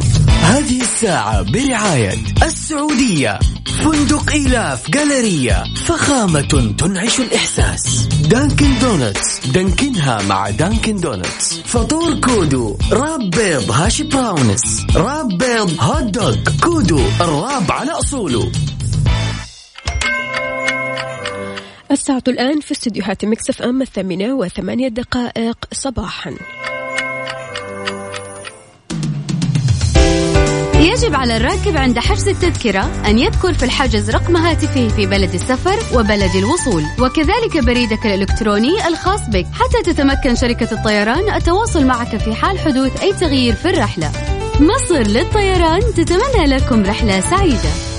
[0.51, 3.39] هذه الساعة برعاية السعودية.
[3.83, 8.05] فندق إيلاف جالرية فخامة تنعش الإحساس.
[8.05, 9.47] دانكن دونتس.
[9.47, 11.59] دانكنها مع دانكن دونتس.
[11.65, 12.77] فطور كودو.
[12.91, 14.85] wrap بيض hash browns.
[14.95, 16.35] wrap بيض hot dog.
[16.63, 17.01] كودو.
[17.21, 18.51] ال wrap على أصوله.
[21.91, 26.35] الساعة الآن في استديوهات Mix FM الثامنة وثمانية دقائق صباحا.
[30.81, 35.99] يجب على الراكب عند حجز التذكرة أن يذكر في الحجز رقم هاتفه في بلد السفر
[35.99, 36.83] وبلد الوصول.
[36.99, 39.45] وكذلك بريدك الإلكتروني الخاص بك.
[39.53, 44.11] حتى تتمكن شركة الطيران التواصل معك في حال حدوث أي تغيير في الرحلة.
[44.59, 47.90] مصر للطيران تتمنى لكم رحلة سعيدة.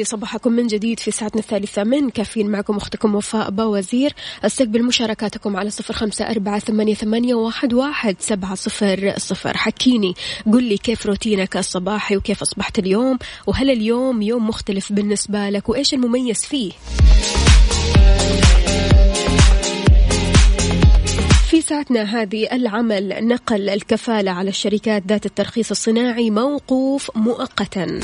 [0.00, 5.56] لي صباحكم من جديد في ساعتنا الثالثة من كافيين معكم أختكم وفاء باوزير أستقبل مشاركاتكم
[5.56, 9.56] على صفر خمسة أربعة ثمانية, ثمانية واحد, واحد سبعة صفر صفر.
[9.56, 10.14] حكيني
[10.52, 15.94] قل لي كيف روتينك الصباحي وكيف أصبحت اليوم؟ وهل اليوم يوم مختلف بالنسبة لك؟ وإيش
[15.94, 16.72] المميز فيه؟
[21.50, 28.00] في ساعتنا هذه العمل نقل الكفالة على الشركات ذات الترخيص الصناعي موقوف مؤقتا.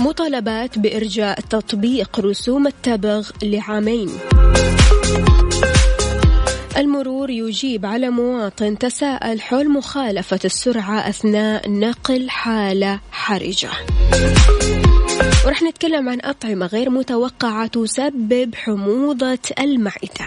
[0.00, 4.10] مطالبات بإرجاء تطبيق رسوم التبغ لعامين.
[6.76, 13.70] المرور يجيب على مواطن تساءل حول مخالفة السرعة أثناء نقل حالة حرجة.
[15.46, 20.26] ورح نتكلم عن أطعمة غير متوقعة تسبب حموضة المعدة.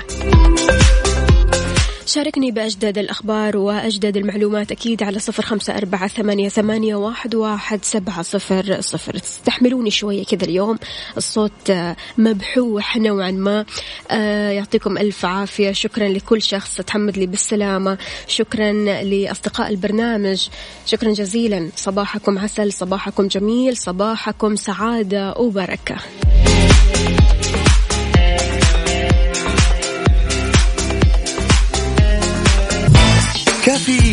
[2.13, 8.21] شاركني بأجدد الأخبار وأجدد المعلومات أكيد على صفر خمسة أربعة ثمانية, ثمانية واحد, واحد سبعة
[8.21, 9.17] صفر صفر.
[9.17, 10.79] تستحملوني شوية كذا اليوم.
[11.17, 13.65] الصوت آه، مبحوح نوعا ما.
[14.11, 15.71] آه، يعطيكم ألف عافية.
[15.71, 17.97] شكرا لكل شخص تحمد لي بالسلامة.
[18.27, 18.71] شكرا
[19.03, 20.47] لأصدقاء البرنامج.
[20.85, 21.69] شكرا جزيلا.
[21.75, 25.95] صباحكم عسل صباحكم جميل صباحكم سعادة وبركة.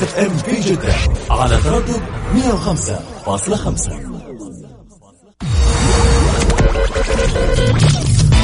[0.00, 0.94] Mix FM في جدة
[1.30, 2.02] على تردد
[2.34, 3.92] 105.5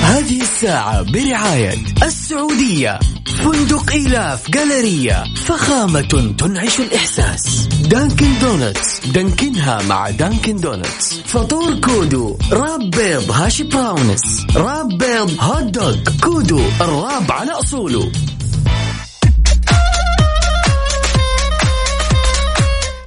[0.02, 2.98] هذه الساعة برعاية السعودية.
[3.26, 7.66] فندق إيلاف جالرية فخامة تنعش الإحساس.
[7.66, 9.06] دانكن دونتس.
[9.06, 11.20] دانكنها مع دانكن دونتس.
[11.24, 12.38] فطور كودو.
[12.52, 14.46] wrap بيض hash browns.
[14.56, 15.96] wrap بيض hot dog.
[16.22, 18.12] كودو ال wrap على أصوله.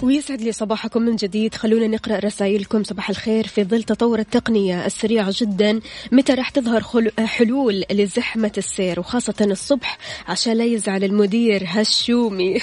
[0.03, 1.55] ويسعد لي صباحكم من جديد.
[1.55, 2.83] خلونا نقرأ رسائلكم.
[2.83, 3.47] صباح الخير.
[3.47, 5.79] في ظل تطور التقنية السريع جدا
[6.11, 6.83] متى راح تظهر
[7.19, 12.57] حلول لزحمة السير؟ وخاصة الصبح عشان لا يزعل المدير هالشومي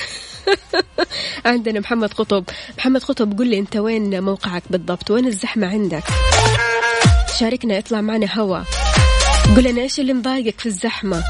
[1.45, 2.45] عندنا محمد قطب.
[2.79, 6.05] محمد قطب قل لي أنت وين موقعك بالضبط؟ وين الزحمة عندك؟
[7.39, 8.63] شاركنا اطلع معنا هوا.
[9.57, 11.25] قل لنا إيش اللي مضايقك في الزحمة؟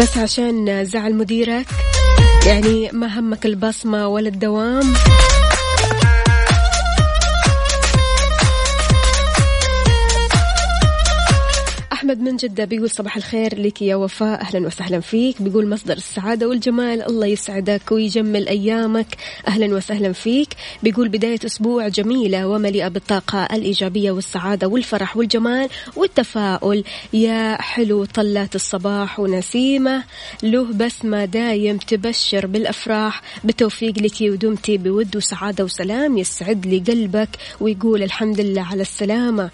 [0.00, 1.66] بس عشان زعل مديرك؟
[2.46, 4.94] يعني ما همك البصمة ولا الدوام؟
[12.06, 14.40] أحمد من جدة بيقول صباح الخير لك يا وفاء.
[14.40, 15.42] أهلا وسهلا فيك.
[15.42, 17.02] بيقول مصدر السعادة والجمال.
[17.02, 19.16] الله يسعدك ويجمل أيامك.
[19.48, 20.48] أهلا وسهلا فيك.
[20.82, 26.84] بيقول بداية أسبوع جميلة ومليئة بالطاقة الإيجابية والسعادة والفرح والجمال والتفاؤل.
[27.12, 30.04] يا حلو طلات الصباح ونسيمة.
[30.42, 33.22] له بسمة دايم تبشر بالأفراح.
[33.44, 37.28] بالتوفيق لك ودمتي بود وسعادة وسلام يسعد لي قلبك.
[37.60, 39.50] ويقول الحمد لله على السلامة.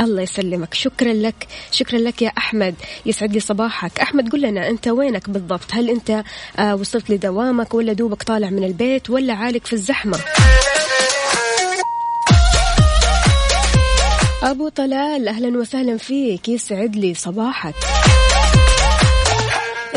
[0.00, 0.74] الله يسلمك.
[0.74, 1.46] شكرا لك.
[1.72, 2.74] شكرا لك يا أحمد.
[3.06, 4.00] يسعد لي صباحك.
[4.00, 6.24] أحمد قل لنا أنت وينك بالضبط؟ هل أنت
[6.58, 10.18] آه وصلت لدوامك ولا دوبك طالع من البيت ولا عالق في الزحمة؟
[14.42, 16.48] أبو طلال أهلا وسهلا فيك.
[16.48, 17.74] يسعد لي صباحك.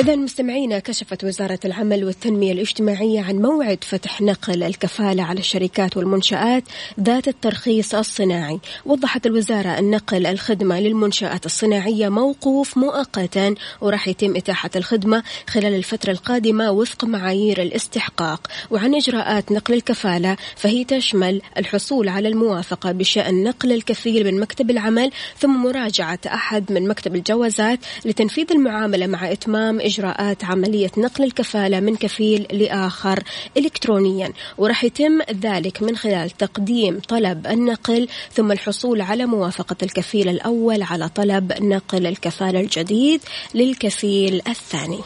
[0.02, 6.64] إذا مستمعينا كشفت وزارة العمل والتنمية الاجتماعية عن موعد فتح نقل الكفالة على الشركات والمنشآت
[7.00, 8.60] ذات الترخيص الصناعي.
[8.86, 16.12] وضحت الوزارة أن نقل الخدمة للمنشآت الصناعية موقوف مؤقتا وراح يتم إتاحة الخدمة خلال الفترة
[16.12, 18.48] القادمة وفق معايير الاستحقاق.
[18.72, 25.12] وعن إجراءات نقل الكفالة فهي تشمل الحصول على الموافقة بشأن نقل الكفيل من مكتب العمل
[25.40, 31.96] ثم مراجعة أحد من مكتب الجوازات لتنفيذ المعاملة مع إتمام إجراءات عملية نقل الكفالة من
[31.96, 33.24] كفيل لآخر
[33.58, 40.84] إلكترونيا وراح يتم ذلك من خلال تقديم طلب النقل ثم الحصول على موافقة الكفيل الأول
[40.84, 43.22] على طلب نقل الكفالة الجديد
[43.56, 45.00] للكفيل الثاني.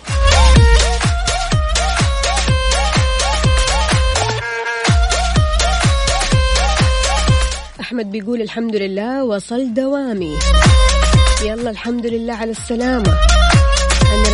[7.79, 10.35] أحمد بيقول الحمد لله وصل دوامي.
[11.45, 13.17] يلا الحمد لله على السلامة.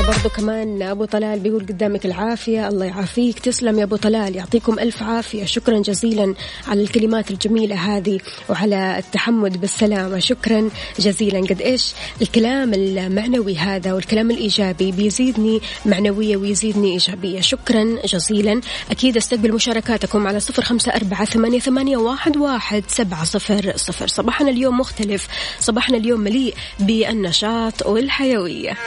[0.07, 3.39] برضو كمان أبو طلال بيقول قدامك العافية الله يعافيك.
[3.39, 5.45] تسلم يا أبو طلال يعطيكم ألف عافية.
[5.45, 6.35] شكرا جزيلا
[6.67, 10.19] على الكلمات الجميلة هذه وعلى التحمد بالسلامة.
[10.19, 11.39] شكرا جزيلا.
[11.39, 17.41] قد إيش الكلام المعنوي هذا والكلام الإيجابي بيزيدني معنوية ويزيدني إيجابية.
[17.41, 18.61] شكرا جزيلا.
[18.91, 24.07] أكيد أستقبل مشاركاتكم على صفر خمسة أربعة ثمانية, ثمانية واحد, واحد سبعة صفر صفر.
[24.07, 25.27] صباحنا اليوم مختلف
[25.59, 28.77] صباحنا اليوم مليء بالنشاط والحيوية.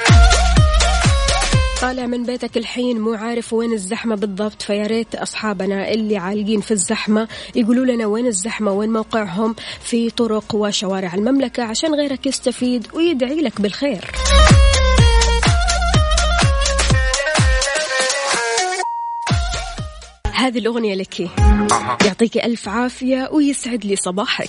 [1.84, 6.70] طالع من بيتك الحين مو عارف وين الزحمة بالضبط فيا ريت أصحابنا اللي عالقين في
[6.70, 13.36] الزحمة يقولوا لنا وين الزحمة وين موقعهم في طرق وشوارع المملكة عشان غيرك يستفيد ويدعي
[13.36, 14.04] لك بالخير.
[20.34, 21.20] هذه الأغنية لك.
[22.06, 24.48] يعطيك ألف عافية ويسعد لي صباحك.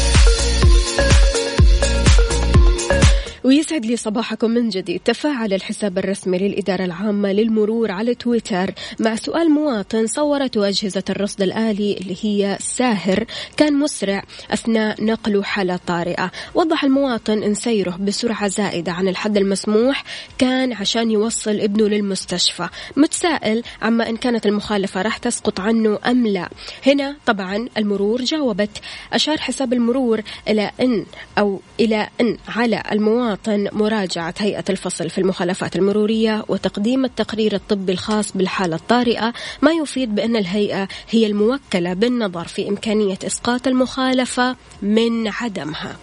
[3.43, 5.01] ويسعد لي صباحكم من جديد.
[5.05, 11.97] تفاعل الحساب الرسمي للإدارة العامة للمرور على تويتر مع سؤال مواطن صورته أجهزة الرصد الآلي
[11.97, 13.25] اللي هي ساهر
[13.57, 16.31] كان مسرع أثناء نقله حالة طارئة.
[16.55, 20.03] وضح المواطن أن سيره بسرعة زائدة عن الحد المسموح
[20.37, 22.69] كان عشان يوصل ابنه للمستشفى.
[22.97, 26.49] متسائل عما إن كانت المخالفة راح تسقط عنه أم لا.
[26.85, 28.81] هنا طبعا المرور جاوبت.
[29.13, 31.05] أشار حساب المرور إلى أن
[31.37, 37.91] أو إلى أن على المواطن المواطن مراجعة هيئة الفصل في المخالفات المرورية وتقديم التقرير الطبي
[37.91, 45.27] الخاص بالحالة الطارئة ما يفيد بأن الهيئة هي الموكلة بالنظر في إمكانية إسقاط المخالفة من
[45.27, 45.95] عدمها.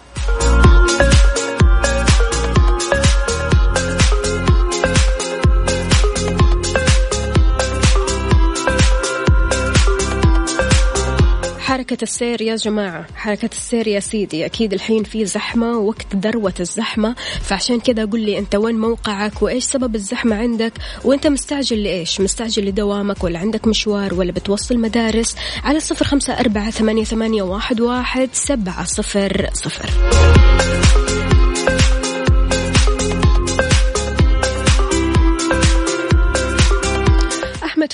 [11.79, 13.07] حركة السير يا جماعة.
[13.15, 14.45] حركة السير يا سيدي.
[14.45, 17.15] أكيد الحين في زحمة وقت ذروة الزحمة.
[17.41, 20.73] فعشان كذا قل لي أنت وين موقعك وإيش سبب الزحمة عندك
[21.03, 26.71] وأنت مستعجل لإيش؟ مستعجل لدوامك ولا عندك مشوار ولا بتوصل مدارس؟ على صفر خمسة أربعة
[26.71, 27.41] ثمانية,
[27.81, 29.89] واحد سبعة صفر صفر.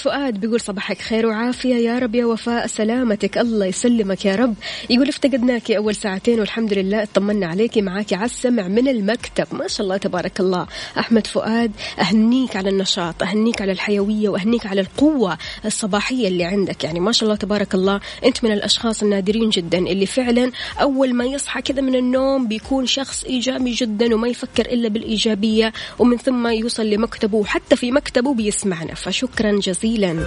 [0.05, 4.55] فؤاد بيقول صباحك خير وعافية يا رب يا وفاء سلامتك الله يسلمك يا رب.
[4.89, 9.47] يقول افتقدناك أول ساعتين والحمد لله اطمنا عليك معاك على السمع من المكتب.
[9.51, 10.67] ما شاء الله تبارك الله.
[10.99, 16.83] أحمد فؤاد أهنيك على النشاط أهنيك على الحيوية وأهنيك على القوة الصباحية اللي عندك.
[16.83, 20.51] يعني ما شاء الله تبارك الله أنت من الأشخاص النادرين جدا اللي فعلا
[20.81, 26.17] أول ما يصحى كذا من النوم بيكون شخص إيجابي جدا وما يفكر إلا بالإيجابية ومن
[26.17, 28.93] ثم يوصل لمكتبه وحتى في مكتبه بيسمعنا.
[28.93, 29.94] فشكرا جزيلا.
[29.95, 30.25] جزيلا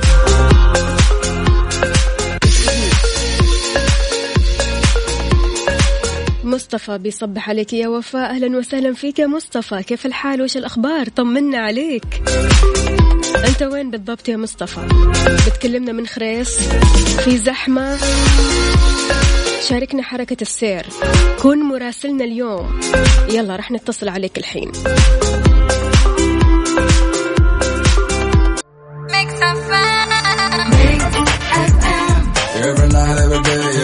[6.44, 8.30] مصطفى بيصبح عليك يا وفاء.
[8.30, 9.82] أهلا وسهلا فيك يا مصطفى.
[9.82, 12.04] كيف الحال؟ وش الأخبار؟ طمنا عليك.
[13.48, 14.80] أنت وين بالضبط يا مصطفى؟
[15.46, 16.58] بتكلمنا من خريس؟
[17.24, 17.98] في زحمة؟
[19.68, 20.86] شاركنا حركة السير.
[21.42, 22.80] كن مراسلنا اليوم.
[23.30, 24.72] يلا رح نتصل عليك الحين.
[32.98, 33.77] outside every day.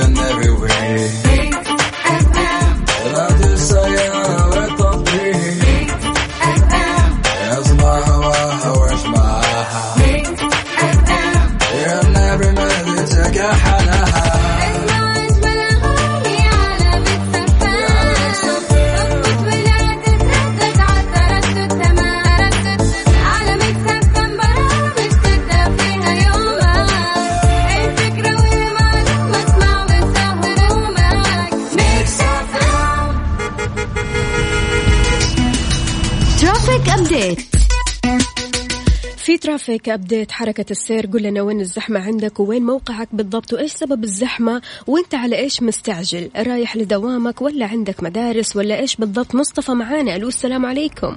[39.45, 41.07] ترافيك أبديت حركة السير.
[41.13, 46.31] قول لنا وين الزحمة عندك وين موقعك بالضبط وإيش سبب الزحمة وإنت على إيش مستعجل؟
[46.37, 50.17] رايح لدوامك ولا عندك مدارس ولا إيش بالضبط؟ مصطفى معانا.
[50.17, 51.17] ألو السلام عليكم.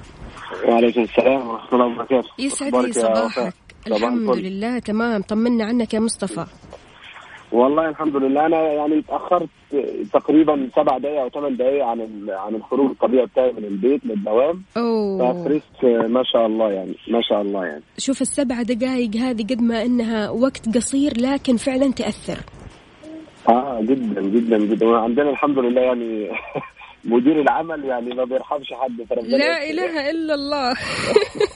[0.68, 2.28] وعليكم السلام ورحمة الله وبركاته.
[2.38, 3.54] يسعد لي؟ صباحك.
[3.86, 4.36] صباح الحمد.
[4.36, 5.22] لله تمام.
[5.22, 6.46] طمنا عنك يا مصطفى.
[7.52, 8.46] والله الحمد لله.
[8.46, 9.48] أنا يعني اتأخرت
[10.12, 14.62] تقريبا سبع دقائق أو ثمان دقائق عن عن الخروج الطبيعي بتاعي من البيت للدوام.
[15.18, 17.82] ففرست ما شاء الله يعني ما شاء الله يعني.
[17.98, 22.38] شوف السبع دقائق هذه قد ما إنها وقت قصير لكن فعلا تأثر.
[23.48, 24.86] آه جدا جدا جدا.
[24.86, 26.30] وعندنا الحمد لله يعني
[27.04, 29.70] مدير العمل يعني ما بيرحمش حد لا.
[29.70, 30.74] إله إلا الله.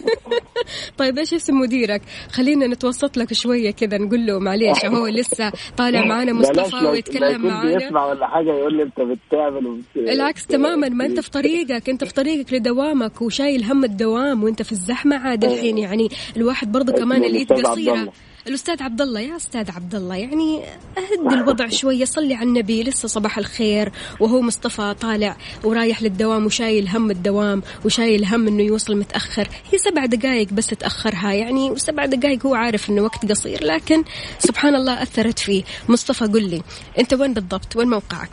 [0.99, 6.05] طيب إيش اسم مديرك؟ خلينا نتوسط لك شوية كذا نقول له معليش هو لسه طالع
[6.05, 9.85] معنا مصطفى ويتكلم معنا بيسمع ولا حاجة يقول لي أنت بتعمل وبت...
[9.97, 14.73] العكس تماما ما أنت في طريقك أنت في طريقك لدوامك وشايل هم الدوام وأنت في
[14.73, 15.79] الزحمة عاد الحين.
[15.79, 18.13] يعني الواحد برضو كمان عبد قصيره.
[18.47, 20.63] الأستاذ عبد الله يا أستاذ عبد الله يعني
[20.99, 26.89] أهد الوضع شوية صلي على النبي لسه صباح الخير وهو مصطفى طالع ورايح للدوام وشايل
[26.89, 29.49] هم الدوام وشايل هم إنه يوصل متأخر.
[29.73, 34.05] هي سبع دقائق بس تأخرها يعني وسبع دقائق هو عارف إنه وقت قصير لكن
[34.39, 35.63] سبحان الله أثرت فيه.
[35.89, 36.63] مصطفى قل لي
[36.99, 38.31] أنت وين بالضبط؟ وين موقعك؟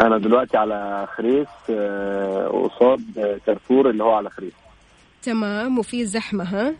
[0.00, 3.02] أنا دلوقتي على خريس آه، قصاد
[3.46, 4.52] كارفور اللي هو على خريس
[5.22, 6.74] تمام وفي زحمة ها؟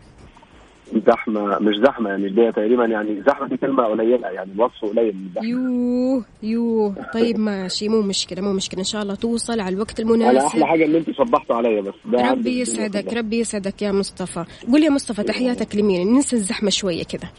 [1.07, 5.25] زحمة مش زحمة يعني دي تقريبا يعني زحمة دي كلمة قليلة يعني وصف قليل من
[5.27, 5.47] الزحمة.
[5.47, 6.95] يوه يوه.
[7.13, 8.79] طيب ماشي مو مشكلة مو مشكلة.
[8.79, 11.93] إن شاء الله توصل على الوقت أنا أحلى المناسب حاجة ان أنتوا صبحتوا عليا بس
[12.05, 13.13] ده ربي يسعدك.
[13.13, 14.45] ربي يسعدك يا مصطفى.
[14.71, 17.29] قول يا مصطفى تحياتك لمين؟ ننسى الزحمة شوية كذا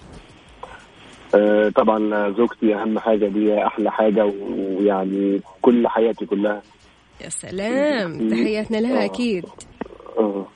[1.34, 6.62] آه، طبعا زوجتي أهم حاجة دي أحلى حاجة ويعني كل حياتي كلها.
[7.24, 9.04] يا سلام تحياتنا لها آه.
[9.04, 9.44] أكيد.
[10.18, 10.46] آه.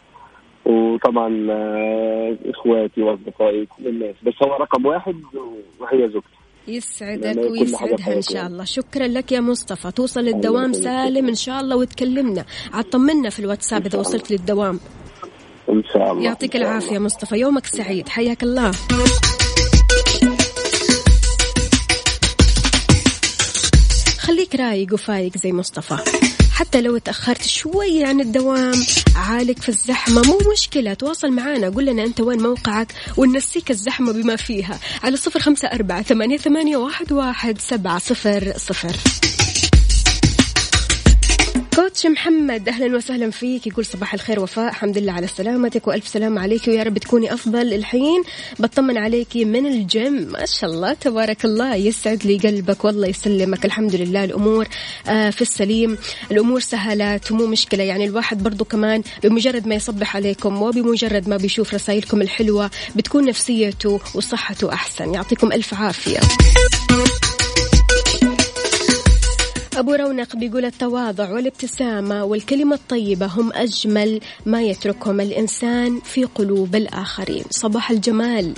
[0.68, 4.14] وطبعا آه، إخواتي وأصدقائي كل الناس.
[4.22, 5.14] بس هو رقم واحد
[5.80, 6.38] وهي زوجتي.
[6.68, 8.52] يسعدك ويسعدها حياتي شاء يعني.
[8.52, 8.64] الله.
[8.64, 9.90] شكرا لك يا مصطفى.
[9.90, 10.72] توصل للدوام.
[10.72, 12.44] سالم إن شاء الله وتكلمنا.
[12.72, 14.80] عاد طمنا في الواتساب إذا وصلت للدوام.
[15.68, 16.24] إن شاء الله.
[16.24, 16.98] يعطيك الله.
[16.98, 17.36] مصطفى.
[17.36, 18.08] يومك سعيد.
[18.08, 18.70] حياك الله.
[24.20, 26.27] خليك رايق وفايق زي مصطفى.
[26.58, 28.86] حتى لو تأخرت شوي عن الدوام
[29.16, 34.36] عالق في الزحمة مو مشكلة تواصل معنا قول لنا أنت وين موقعك وننسيك الزحمة بما
[34.36, 38.96] فيها على صفر خمسة أربعة ثمانية, ثمانية واحد, واحد سبعة صفر صفر.
[41.78, 42.68] كوتش محمد.
[42.68, 43.66] أهلا وسهلا فيك.
[43.66, 44.68] يقول صباح الخير وفاء.
[44.68, 46.68] الحمد لله على سلامتك وألف سلام عليك.
[46.68, 48.22] ويا رب تكوني أفضل الحين.
[48.58, 50.12] بطمن عليك من الجيم.
[50.12, 51.74] ما شاء الله تبارك الله.
[51.74, 53.64] يسعد لي قلبك والله يسلمك.
[53.64, 54.24] الحمد لله.
[54.24, 54.68] الأمور
[55.08, 55.98] آه في السليم.
[56.30, 57.84] الأمور سهلات ومو مشكلة.
[57.84, 64.00] يعني الواحد برضو كمان بمجرد ما يصبح عليكم وبمجرد ما بيشوف رسائلكم الحلوة بتكون نفسيته
[64.14, 65.14] وصحته أحسن.
[65.14, 66.20] يعطيكم ألف عافية.
[69.78, 77.44] أبو رونق بيقول التواضع والابتسامة والكلمة الطيبة هم أجمل ما يتركهم الإنسان في قلوب الآخرين.
[77.50, 78.54] صباح الجمال.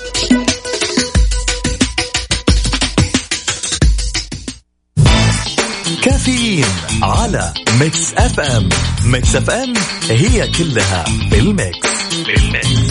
[6.03, 6.65] كافيين
[7.03, 8.41] على Mix FM.
[8.41, 8.69] Mix
[9.07, 9.75] FM it's all
[10.11, 11.89] in the mix
[12.27, 12.90] in the mix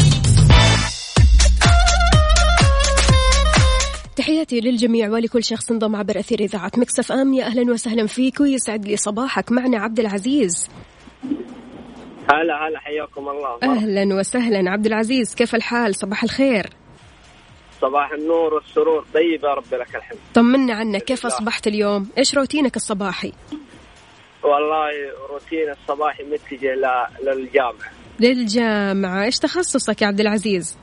[4.20, 7.34] تحياتي للجميع ولكل شخص انضم عبر أثير إذاعة Mix FM.
[7.34, 9.52] يا أهلا وسهلا فيك ويسعد لي صباحك.
[9.52, 10.70] معنا عبد العزيز.
[12.32, 13.58] هلا هلا حياكم الله.
[13.64, 14.72] أهلا وسهلا.
[14.72, 16.70] عبد العزيز كيف الحال؟ صباح الخير.
[17.82, 20.20] صباح النور والسرور طيب يا رب لك الحمد.
[20.34, 23.34] طمنا عنك كيف أصبحت اليوم؟ إيش روتينك الصباحي؟
[24.44, 24.90] والله
[25.30, 26.76] روتين الصباحي متجه
[27.22, 29.24] للجامعة للجامعة.
[29.24, 30.78] إيش تخصصك يا عبد العزيز؟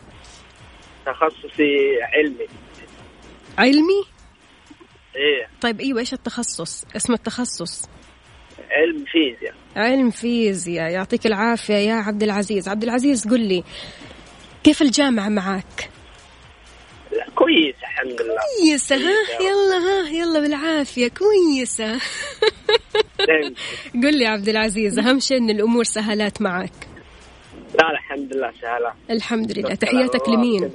[1.07, 2.47] تخصصي علمي.
[3.59, 4.05] علمي؟
[5.17, 5.49] إيه.
[5.61, 7.83] طيب أيوه إيش التخصص؟ اسم التخصص.
[8.71, 9.55] علم فيزياء.
[9.77, 10.91] علم فيزياء.
[10.91, 12.69] يعطيك العافية يا عبد العزيز.
[12.69, 13.65] عبد العزيز قل لي
[14.65, 15.91] كيف الجامعة معك؟
[17.13, 18.37] لا كويس الحمد لله.
[18.61, 22.01] كويسة ها؟ يلا ها؟ يلا بالعافية كويسة.
[23.27, 23.55] دايم.
[24.05, 26.89] قل لي عبد العزيز أهم شيء إن الأمور سهلات معك.
[27.75, 28.93] لا الحمد لله سهلة.
[29.11, 29.75] الحمد لله.
[29.75, 30.71] تحياتك لمين؟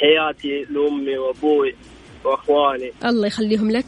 [0.00, 1.74] حياتي لأمي وأبوي
[2.24, 2.92] وأخواني.
[3.04, 3.84] الله يخليهم لك.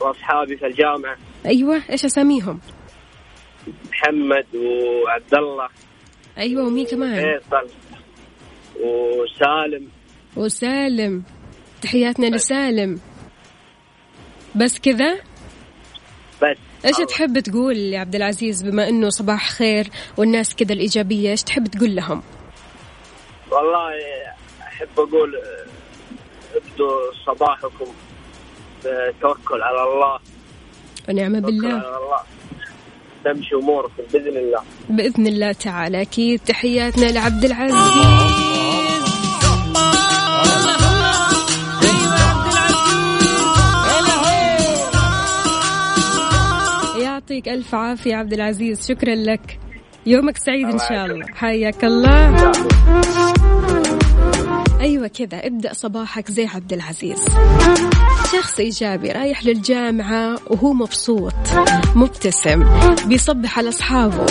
[0.00, 1.16] وأصحابي في الجامعة.
[1.46, 2.60] أيوه إيش أساميهم؟
[3.92, 5.68] محمد وعبد الله
[6.38, 7.74] أيوه ومين كمان؟ فيصل
[8.84, 9.88] وسالم.
[10.36, 11.24] وسالم.
[11.82, 13.00] تحياتنا لسالم.
[14.56, 15.14] بس كذا؟
[16.42, 16.58] بس.
[16.84, 21.66] إيش تحب تقول يا عبد العزيز بما إنه صباح خير والناس كذا الإيجابية إيش تحب
[21.66, 22.22] تقول لهم؟
[23.52, 23.90] والله
[24.76, 25.32] أحب أقول
[26.54, 27.86] ابدوا صباحكم
[28.84, 30.18] بتوكل على الله.
[31.08, 31.68] ونعم بالله.
[31.68, 32.20] على الله.
[33.24, 34.62] تمشي أموركم بإذن الله.
[34.88, 36.02] بإذن الله تعالى.
[36.02, 37.76] أكيد تحياتنا لعبد العزيز.
[47.02, 48.88] يعطيك ألف عافية عبد العزيز.
[48.88, 49.58] شكرا لك.
[50.06, 51.26] يومك سعيد إن شاء الله.
[51.34, 52.52] حياك الله.
[54.80, 57.24] أيوه كذا ابدأ صباحك زي عبد العزيز.
[58.32, 61.34] شخص إيجابي رايح للجامعة وهو مبسوط
[61.94, 62.64] مبتسم
[63.06, 64.26] بيصبح على أصحابه.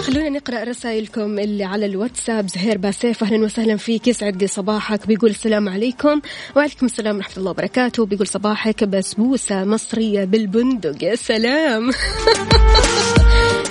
[0.00, 2.48] خلونا نقرأ رسائلكم اللي على الواتساب.
[2.48, 4.08] زهير باسيف أهلا وسهلا فيك.
[4.08, 5.06] يسعد لي صباحك.
[5.06, 6.20] بيقول السلام عليكم.
[6.56, 8.06] وعليكم السلام ورحمة الله وبركاته.
[8.06, 11.04] بيقول صباحك بسبوسة مصرية بالبندق.
[11.04, 11.90] يا سلام.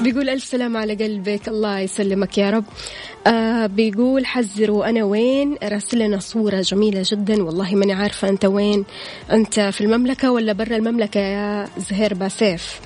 [0.08, 2.64] بيقول ألف سلام على قلبك الله يسلمك يا رب.
[3.28, 8.86] آه بيقول حذروا أنا وين؟ راسل لنا صورة جميلة جدا والله ماني عارفة أنت وين.
[9.32, 12.80] أنت في المملكة ولا برا المملكة يا زهير باسيف؟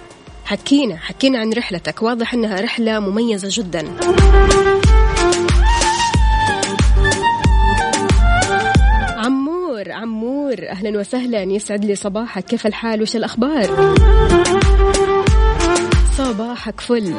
[0.46, 3.88] حكينا حكينا عن رحلتك واضح أنها رحلة مميزة جدا.
[9.18, 12.44] عمور عمور أهلا وسهلا يسعد لي صباحك.
[12.44, 13.96] كيف الحال؟ وش الأخبار؟
[16.26, 17.16] صباحك فل.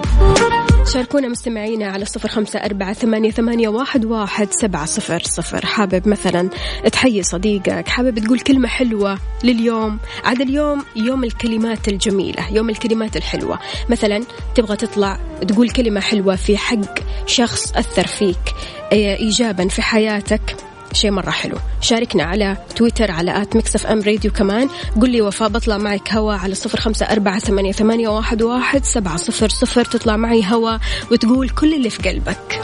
[0.93, 5.67] شاركونا مستمعينا على صفر خمسة أربعة ثمانية, ثمانية واحد, واحد سبعة صفر صفر.
[5.67, 6.49] حابب مثلا
[6.93, 13.59] تحيي صديقك حابب تقول كلمة حلوة لليوم؟ عاد اليوم يوم الكلمات الجميلة يوم الكلمات الحلوة.
[13.89, 14.25] مثلا
[14.55, 18.55] تبغى تطلع تقول كلمة حلوة في حق شخص أثر فيك
[18.93, 20.57] إيجابا في حياتك
[20.97, 21.57] شيء مرة حلو.
[21.81, 24.69] شاركنا على تويتر على at Mix FM Radio كمان.
[25.01, 29.17] قل لي وفاء بطلع معك هوا على صفر خمسة أربعة ثمانية, ثمانية واحد, واحد سبعة
[29.17, 29.85] صفر صفر.
[29.85, 30.79] تطلع معي هوا
[31.11, 32.63] وتقول كل اللي في قلبك.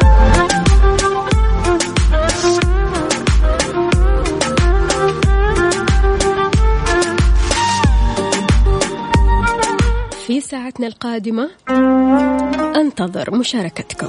[10.26, 11.50] في ساعتنا القادمة
[12.76, 14.08] أنتظر مشاركتكم.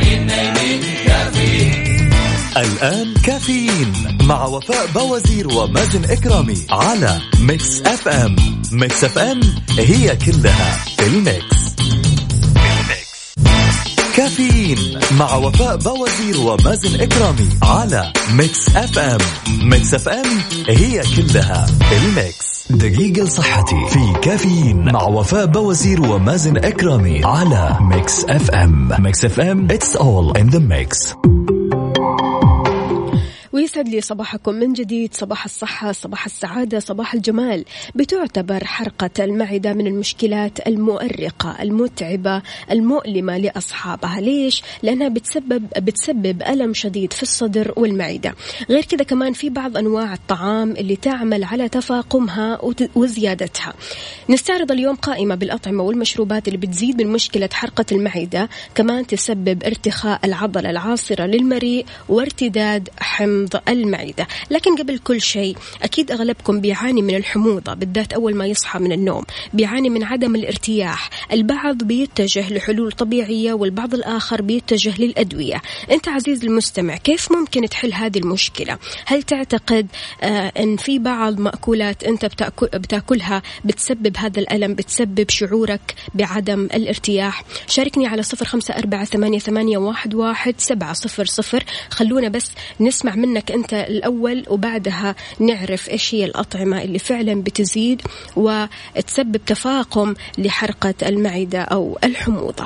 [2.57, 3.93] الآن كافيين
[4.23, 8.35] مع وفاء بوازير ومازن إكرامي على Mix FM.
[8.71, 9.39] Mix FM it's
[9.79, 11.61] all in the mix.
[14.15, 14.77] كافيين
[15.19, 19.17] مع وفاء بوازير ومازن إكرامي على Mix FM.
[19.63, 22.51] Mix FM it's all in the mix.
[22.69, 28.89] دقيقة لصحتي في كافيين مع وفاء بوازير ومازن إكرامي على Mix FM.
[28.99, 31.15] Mix FM It's all in the mix.
[33.53, 37.65] ويسعد لي صباحكم من جديد صباح الصحة صباح السعادة صباح الجمال.
[37.95, 42.41] بتعتبر حرقة المعدة من المشكلات المؤرقة المتعبة
[42.71, 44.21] المؤلمة لأصحابها.
[44.21, 48.35] ليش؟ لأنها بتسبب بتسبب ألم شديد في الصدر والمعدة.
[48.69, 52.59] غير كذا كمان في بعض أنواع الطعام اللي تعمل على تفاقمها
[52.95, 53.73] وزيادتها.
[54.29, 58.49] نستعرض اليوم قائمة بالأطعمة والمشروبات اللي بتزيد من مشكلة حرقة المعدة.
[58.75, 62.89] كمان تسبب ارتخاء العضلة العاصرة للمريء وارتداد
[63.41, 64.27] حمض المعدة.
[64.51, 69.23] لكن قبل كل شيء أكيد أغلبكم بيعاني من الحموضة بالذات أول ما يصحى من النوم.
[69.53, 71.09] بيعاني من عدم الارتياح.
[71.31, 75.61] البعض بيتجه لحلول طبيعية والبعض الآخر بيتجه للأدوية.
[75.91, 79.87] أنت عزيز المستمع كيف ممكن تحل هذه المشكلة؟ هل تعتقد
[80.21, 82.25] آه أن في بعض مأكولات أنت
[82.73, 90.13] بتأكلها بتسبب هذا الألم بتسبب شعورك بعدم الارتياح؟ شاركني على صفر خمسة أربعة ثمانية, واحد,
[90.13, 91.63] واحد سبعة صفر صفر.
[91.89, 98.01] خلونا بس نسمع منك أنت الأول وبعدها نعرف إيش هي الأطعمة اللي فعلا بتزيد
[98.35, 102.65] وتسبب تفاقم لحرقة المعدة أو الحموضة.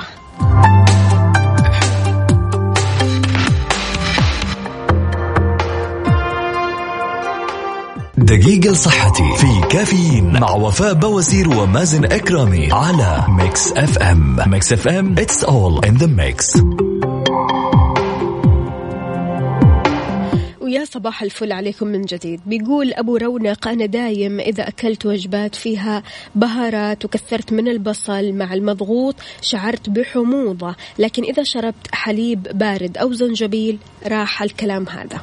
[8.18, 14.36] دقيقة لصحتي في كافيين مع وفاء بوازير ومازن إكرامي على Mix FM.
[14.46, 16.60] Mix FM it's all in the mix.
[20.76, 22.40] ويا صباح الفل عليكم من جديد.
[22.46, 26.02] بيقول أبو رونق أنا دايم إذا أكلت وجبات فيها
[26.34, 30.76] بهارات وكثرت من البصل مع المضغوط شعرت بحموضة.
[30.98, 35.20] لكن إذا شربت حليب بارد أو زنجبيل راح الكلام هذا.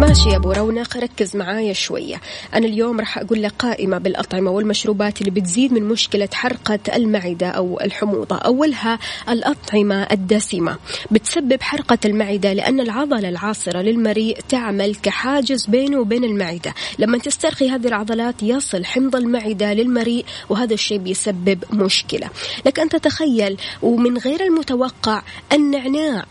[0.00, 2.20] ماشي يا أبو رونق ركز معايا شوية.
[2.54, 7.80] أنا اليوم راح أقول لك قائمة بالأطعمة والمشروبات اللي بتزيد من مشكلة حرقة المعدة أو
[7.80, 8.36] الحموضة.
[8.36, 8.98] أولها
[9.28, 10.76] الأطعمة الدسمة.
[11.10, 16.74] بتسبب حرقة المعدة لأن العضلة العاصرة للمريء تعمل كحاجز بينه وبين المعدة.
[16.98, 22.30] لما تسترخي هذه العضلات يصل حمض المعدة للمريء وهذا الشيء بيسبب مشكلة.
[22.66, 25.22] لك أن تتخيل ومن غير المتوقع
[25.52, 26.24] النعناع.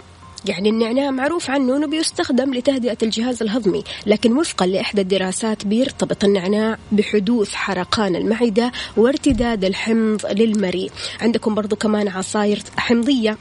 [0.45, 6.77] يعني النعناع معروف عنه أنه بيستخدم لتهدئة الجهاز الهضمي لكن وفقا لإحدى الدراسات بيرتبط النعناع
[6.91, 10.91] بحدوث حرقان المعدة وارتداد الحمض للمريء.
[11.21, 13.37] عندكم برضو كمان عصاير حمضية.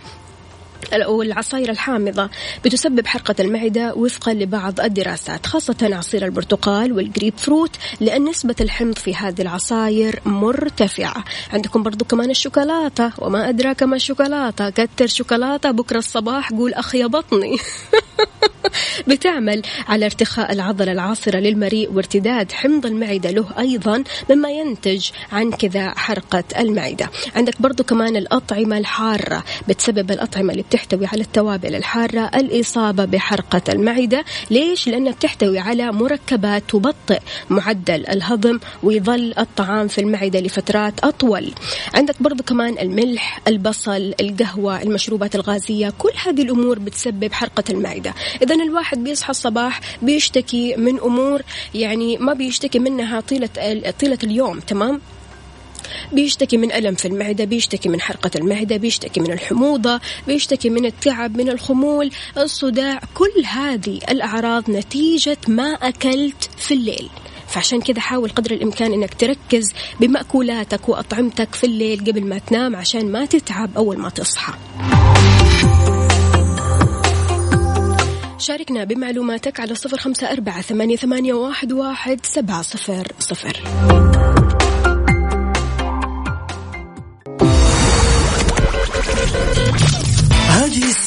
[1.08, 2.30] والعصائر الحامضة
[2.64, 9.14] بتسبب حرقة المعدة وفقا لبعض الدراسات خاصة عصير البرتقال والجريب فروت لأن نسبة الحمض في
[9.14, 11.24] هذه العصائر مرتفعة.
[11.52, 17.06] عندكم برضو كمان الشوكولاتة وما أدراك ما الشوكولاتة؟ كتر شوكولاتة بكرة الصباح قول أخ يا
[17.06, 17.56] بطني.
[19.08, 25.90] بتعمل على ارتخاء العضلة العاصرة للمريء وارتداد حمض المعدة له أيضا مما ينتج عن كذا
[25.96, 27.10] حرقة المعدة.
[27.36, 34.24] عندك برضو كمان الأطعمة الحارة بتسبب الأطعمة اللي بتحتوي على التوابل الحارة الإصابة بحرقة المعدة.
[34.50, 41.52] ليش؟ لأنها بتحتوي على مركبات تبطئ معدل الهضم ويظل الطعام في المعدة لفترات أطول.
[41.94, 45.92] عندك برضو كمان الملح البصل القهوة المشروبات الغازية.
[45.98, 48.14] كل هذه الأمور بتسبب حرقة المعدة.
[48.42, 51.42] إذا الواحد بيصحى الصباح بيشتكي من أمور
[51.74, 53.48] يعني ما بيشتكي منها طيلة
[54.00, 55.00] طيلة اليوم تمام؟
[56.12, 61.36] بيشتكي من ألم في المعدة بيشتكي من حرقة المعدة بيشتكي من الحموضة بيشتكي من التعب
[61.36, 67.08] من الخمول الصداع كل هذه الأعراض نتيجة ما أكلت في الليل.
[67.48, 73.12] فعشان كذا حاول قدر الإمكان أنك تركز بمأكولاتك وأطعمتك في الليل قبل ما تنام عشان
[73.12, 74.52] ما تتعب أول ما تصحى.
[78.38, 81.34] شاركنا بمعلوماتك على صفر خمسة أربعة ثمانية,
[81.72, 83.62] واحد سبعة صفر صفر.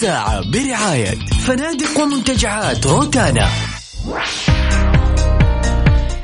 [0.01, 3.49] الساعة برعاية فنادق ومنتجعات روتانا.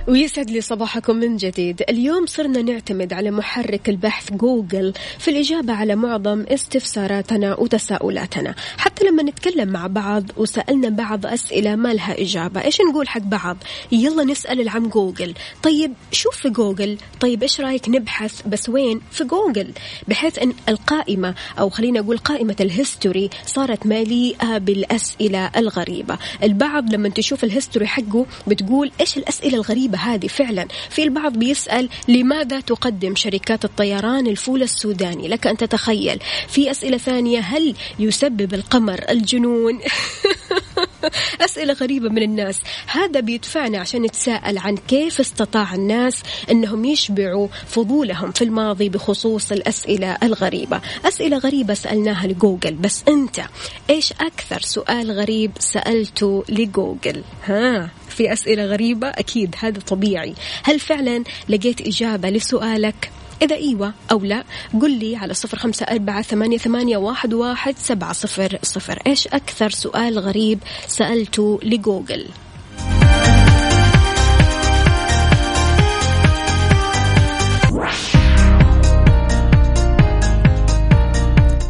[0.08, 1.84] ويسعد لي صباحكم من جديد.
[1.89, 8.55] اليوم صرنا نعتمد على محرك البحث جوجل في الإجابة على معظم استفساراتنا وتساؤلاتنا.
[8.78, 13.58] حتى لما نتكلم مع بعض وسألنا بعض أسئلة ما لها إجابة إيش نقول حق بعض؟
[13.91, 15.34] يلا نسأل العم جوجل.
[15.64, 16.97] طيب شوف في جوجل.
[17.20, 19.72] طيب إيش رأيك نبحث بس وين؟ في جوجل.
[20.08, 26.18] بحيث أن القائمة أو خلينا أقول قائمة ال history صارت مليئة بالأسئلة الغريبة.
[26.43, 30.68] البعض لما تشوف ال history حقه بتقول إيش الأسئلة الغريبة هذه فعلا.
[30.89, 36.20] في البعض بيسأل لماذا تقدم شركات الطيران الفول السوداني؟ لك أن تتخيل.
[36.48, 39.80] في أسئلة ثانية هل يسبب القمر الجنون؟
[41.45, 42.60] أسئلة غريبة من الناس.
[42.88, 50.18] هذا بيدفعنا عشان نتساءل عن كيف استطاع الناس أنهم يشبعوا فضولهم في الماضي بخصوص الأسئلة
[50.24, 50.82] الغريبة.
[51.06, 52.76] أسئلة غريبة سألناها لجوجل.
[52.76, 53.41] بس أنت
[53.89, 60.34] إيش أكثر سؤال غريب سألته لجوجل؟ ها؟ في أسئلة غريبة أكيد هذا طبيعي.
[60.63, 63.11] هل فعلا لقيت إجابة لسؤالك؟
[63.41, 64.43] إذا إيوة أو لا
[64.82, 68.99] قل لي على صفر خمسة أربعة ثمانية, ثمانية واحد, واحد سبعة صفر صفر.
[69.07, 72.26] إيش أكثر سؤال غريب سألته لجوجل؟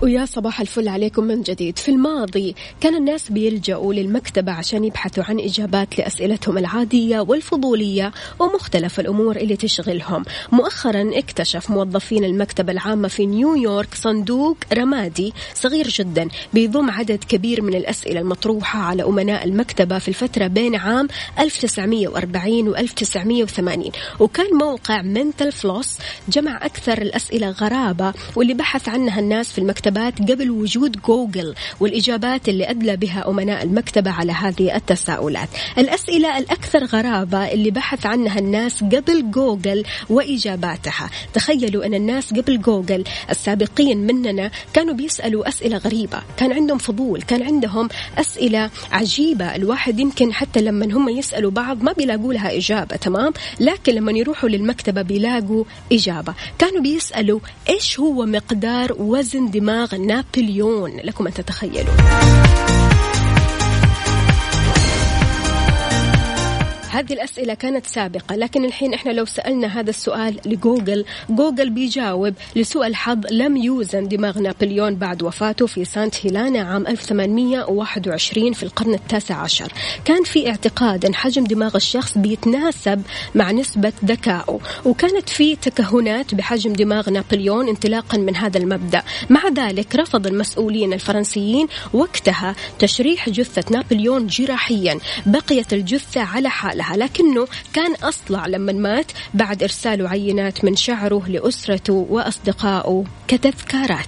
[0.08, 1.80] ويا صباح الفل عليكم من جديد.
[1.80, 9.36] في الماضي كان الناس بيلجأوا للمكتبة عشان يبحثوا عن إجابات لأسئلتهم العادية والفضولية ومختلف الأمور
[9.36, 10.26] اللي تشغلهم.
[10.51, 17.76] مؤخرا اكتشف موظفين المكتبة العامة في نيويورك صندوق رمادي صغير جدا بيضم عدد كبير من
[17.76, 21.08] الأسئلة المطروحة على أمناء المكتبة في الفترة بين عام
[21.39, 25.98] 1940 و 1980 وكان موقع Mental Floss
[26.30, 32.50] جمع أكثر الأسئلة غرابة واللي بحث عنها الناس في المكتبة المكتبات قبل وجود جوجل والإجابات
[32.50, 35.50] اللي أدلى بها أمناء المكتبة على هذه التساؤلات.
[35.78, 41.10] الأسئلة الأكثر غرابة اللي بحث عنها الناس قبل جوجل وإجاباتها.
[41.34, 46.22] تخيلوا أن الناس قبل جوجل السابقين مننا كانوا بيسألوا أسئلة غريبة.
[46.38, 49.56] كان عندهم فضول كان عندهم أسئلة عجيبة.
[49.56, 54.50] الواحد يمكن حتى لما هم يسألوا بعض ما بيلاقوا لها إجابة تمام؟ لكن لما يروحوا
[54.50, 56.34] للمكتبة بيلاقوا إجابة.
[56.60, 57.39] كانوا بيسألوا
[57.70, 61.94] إيش هو مقدار وزن دماغ نابليون لكم أن تتخيلوا.
[66.90, 72.88] هذه الأسئلة كانت سابقة لكن الحين إحنا لو سألنا هذا السؤال لجوجل جوجل بيجاوب لسوء
[72.88, 79.36] الحظ لم يوزن دماغ نابليون بعد وفاته في سانت هيلانا عام 1821 في القرن التاسع
[79.36, 79.74] عشر.
[80.06, 83.02] كان في اعتقاد أن حجم دماغ الشخص بيتناسب
[83.36, 89.04] مع نسبة ذكائه وكانت في تكهنات بحجم دماغ نابليون انطلاقا من هذا المبدأ.
[89.30, 96.77] مع ذلك رفض المسؤولين الفرنسيين وقتها تشريح جثة نابليون جراحيا بقيت الجثة على حالها.
[96.78, 104.08] لها لكنه كان أصلع لما مات بعد إرساله عينات من شعره لأسرته وأصدقائه كتذكارات.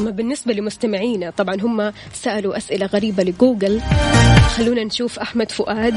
[0.00, 3.80] أما بالنسبة لمستمعينا طبعا هم سألوا أسئلة غريبة لجوجل.
[4.56, 5.94] خلونا نشوف أحمد فؤاد.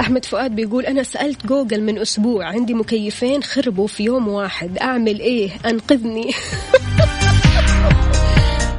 [0.00, 5.20] أحمد فؤاد بيقول أنا سألت جوجل من أسبوع عندي مكيفين خربوا في يوم واحد أعمل
[5.20, 6.30] إيه؟ أنقذني.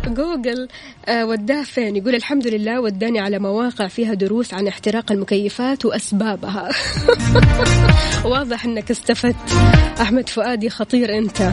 [0.07, 0.67] جوجل
[1.05, 6.69] آه، وداه فين يقول الحمد لله وداني على مواقع فيها دروس عن احتراق المكيفات وأسبابها.
[8.31, 9.51] واضح أنك استفدت.
[10.01, 11.51] أحمد فؤادي خطير أنت.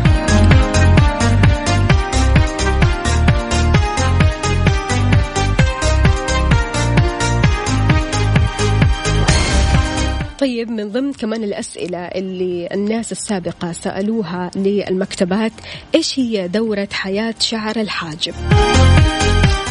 [10.39, 15.53] طيب من ضمن كمان الأسئلة اللي الناس السابقة سألوها للمكتبات
[15.95, 18.35] إيش هي دورة حياة شعر الحاجب؟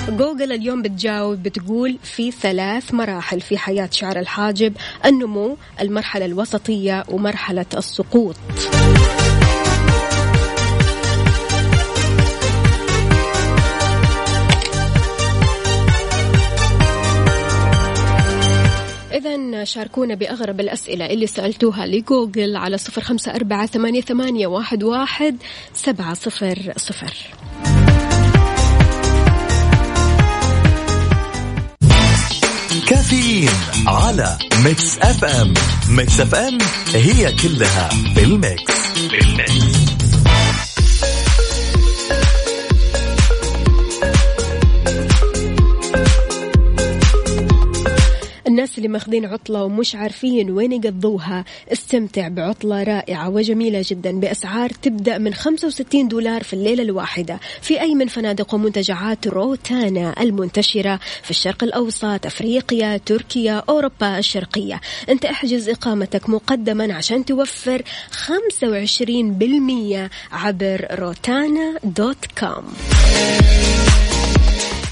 [0.09, 4.73] جوجل اليوم بتجاوب بتقول في ثلاث مراحل في حياة شعر الحاجب
[5.05, 8.35] النمو المرحلة الوسطية ومرحلة السقوط.
[19.65, 25.37] شاركونا بأغرب الأسئلة اللي سألتوها لجوجل على صفر خمسة أربعة ثمانية, ثمانية واحد, واحد
[25.73, 27.13] سبعة صفر صفر.
[32.87, 33.49] كافيين
[33.87, 35.53] على Mix FM Mix
[35.89, 36.57] FM it's all
[36.93, 38.73] in the mix
[39.11, 39.84] in the mix
[48.55, 55.17] الناس اللي ماخذين عطلة ومش عارفين وين يقضوها استمتع بعطلة رائعة وجميلة جدا بأسعار تبدأ
[55.17, 57.39] من 65 دولار في الليلة الواحدة.
[57.61, 64.81] في أي من فنادق ومنتجعات روتانا المنتشرة في الشرق الأوسط أفريقيا تركيا أوروبا الشرقية.
[65.09, 67.81] أنت احجز إقامتك مقدما عشان توفر
[68.11, 72.73] 25% عبر روتانا دوت كوم.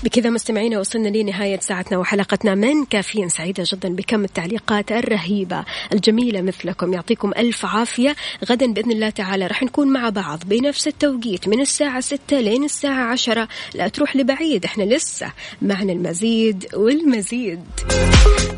[0.03, 6.93] بكذا مستمعينا وصلنا لنهاية ساعتنا وحلقتنا من كافيين سعيدة جدا بكم التعليقات الرهيبة الجميلة مثلكم.
[6.93, 8.15] يعطيكم ألف عافية.
[8.49, 13.11] غدا بإذن الله تعالى رح نكون مع بعض بنفس التوقيت من الساعة ستة لين الساعة
[13.11, 13.47] عشرة.
[13.73, 15.31] لا تروح لبعيد إحنا لسه
[15.61, 17.63] معنا المزيد والمزيد.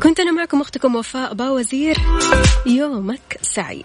[0.02, 1.96] كنت أنا معكم أختكم وفاء باوزير.
[2.66, 3.84] يومك سعيد.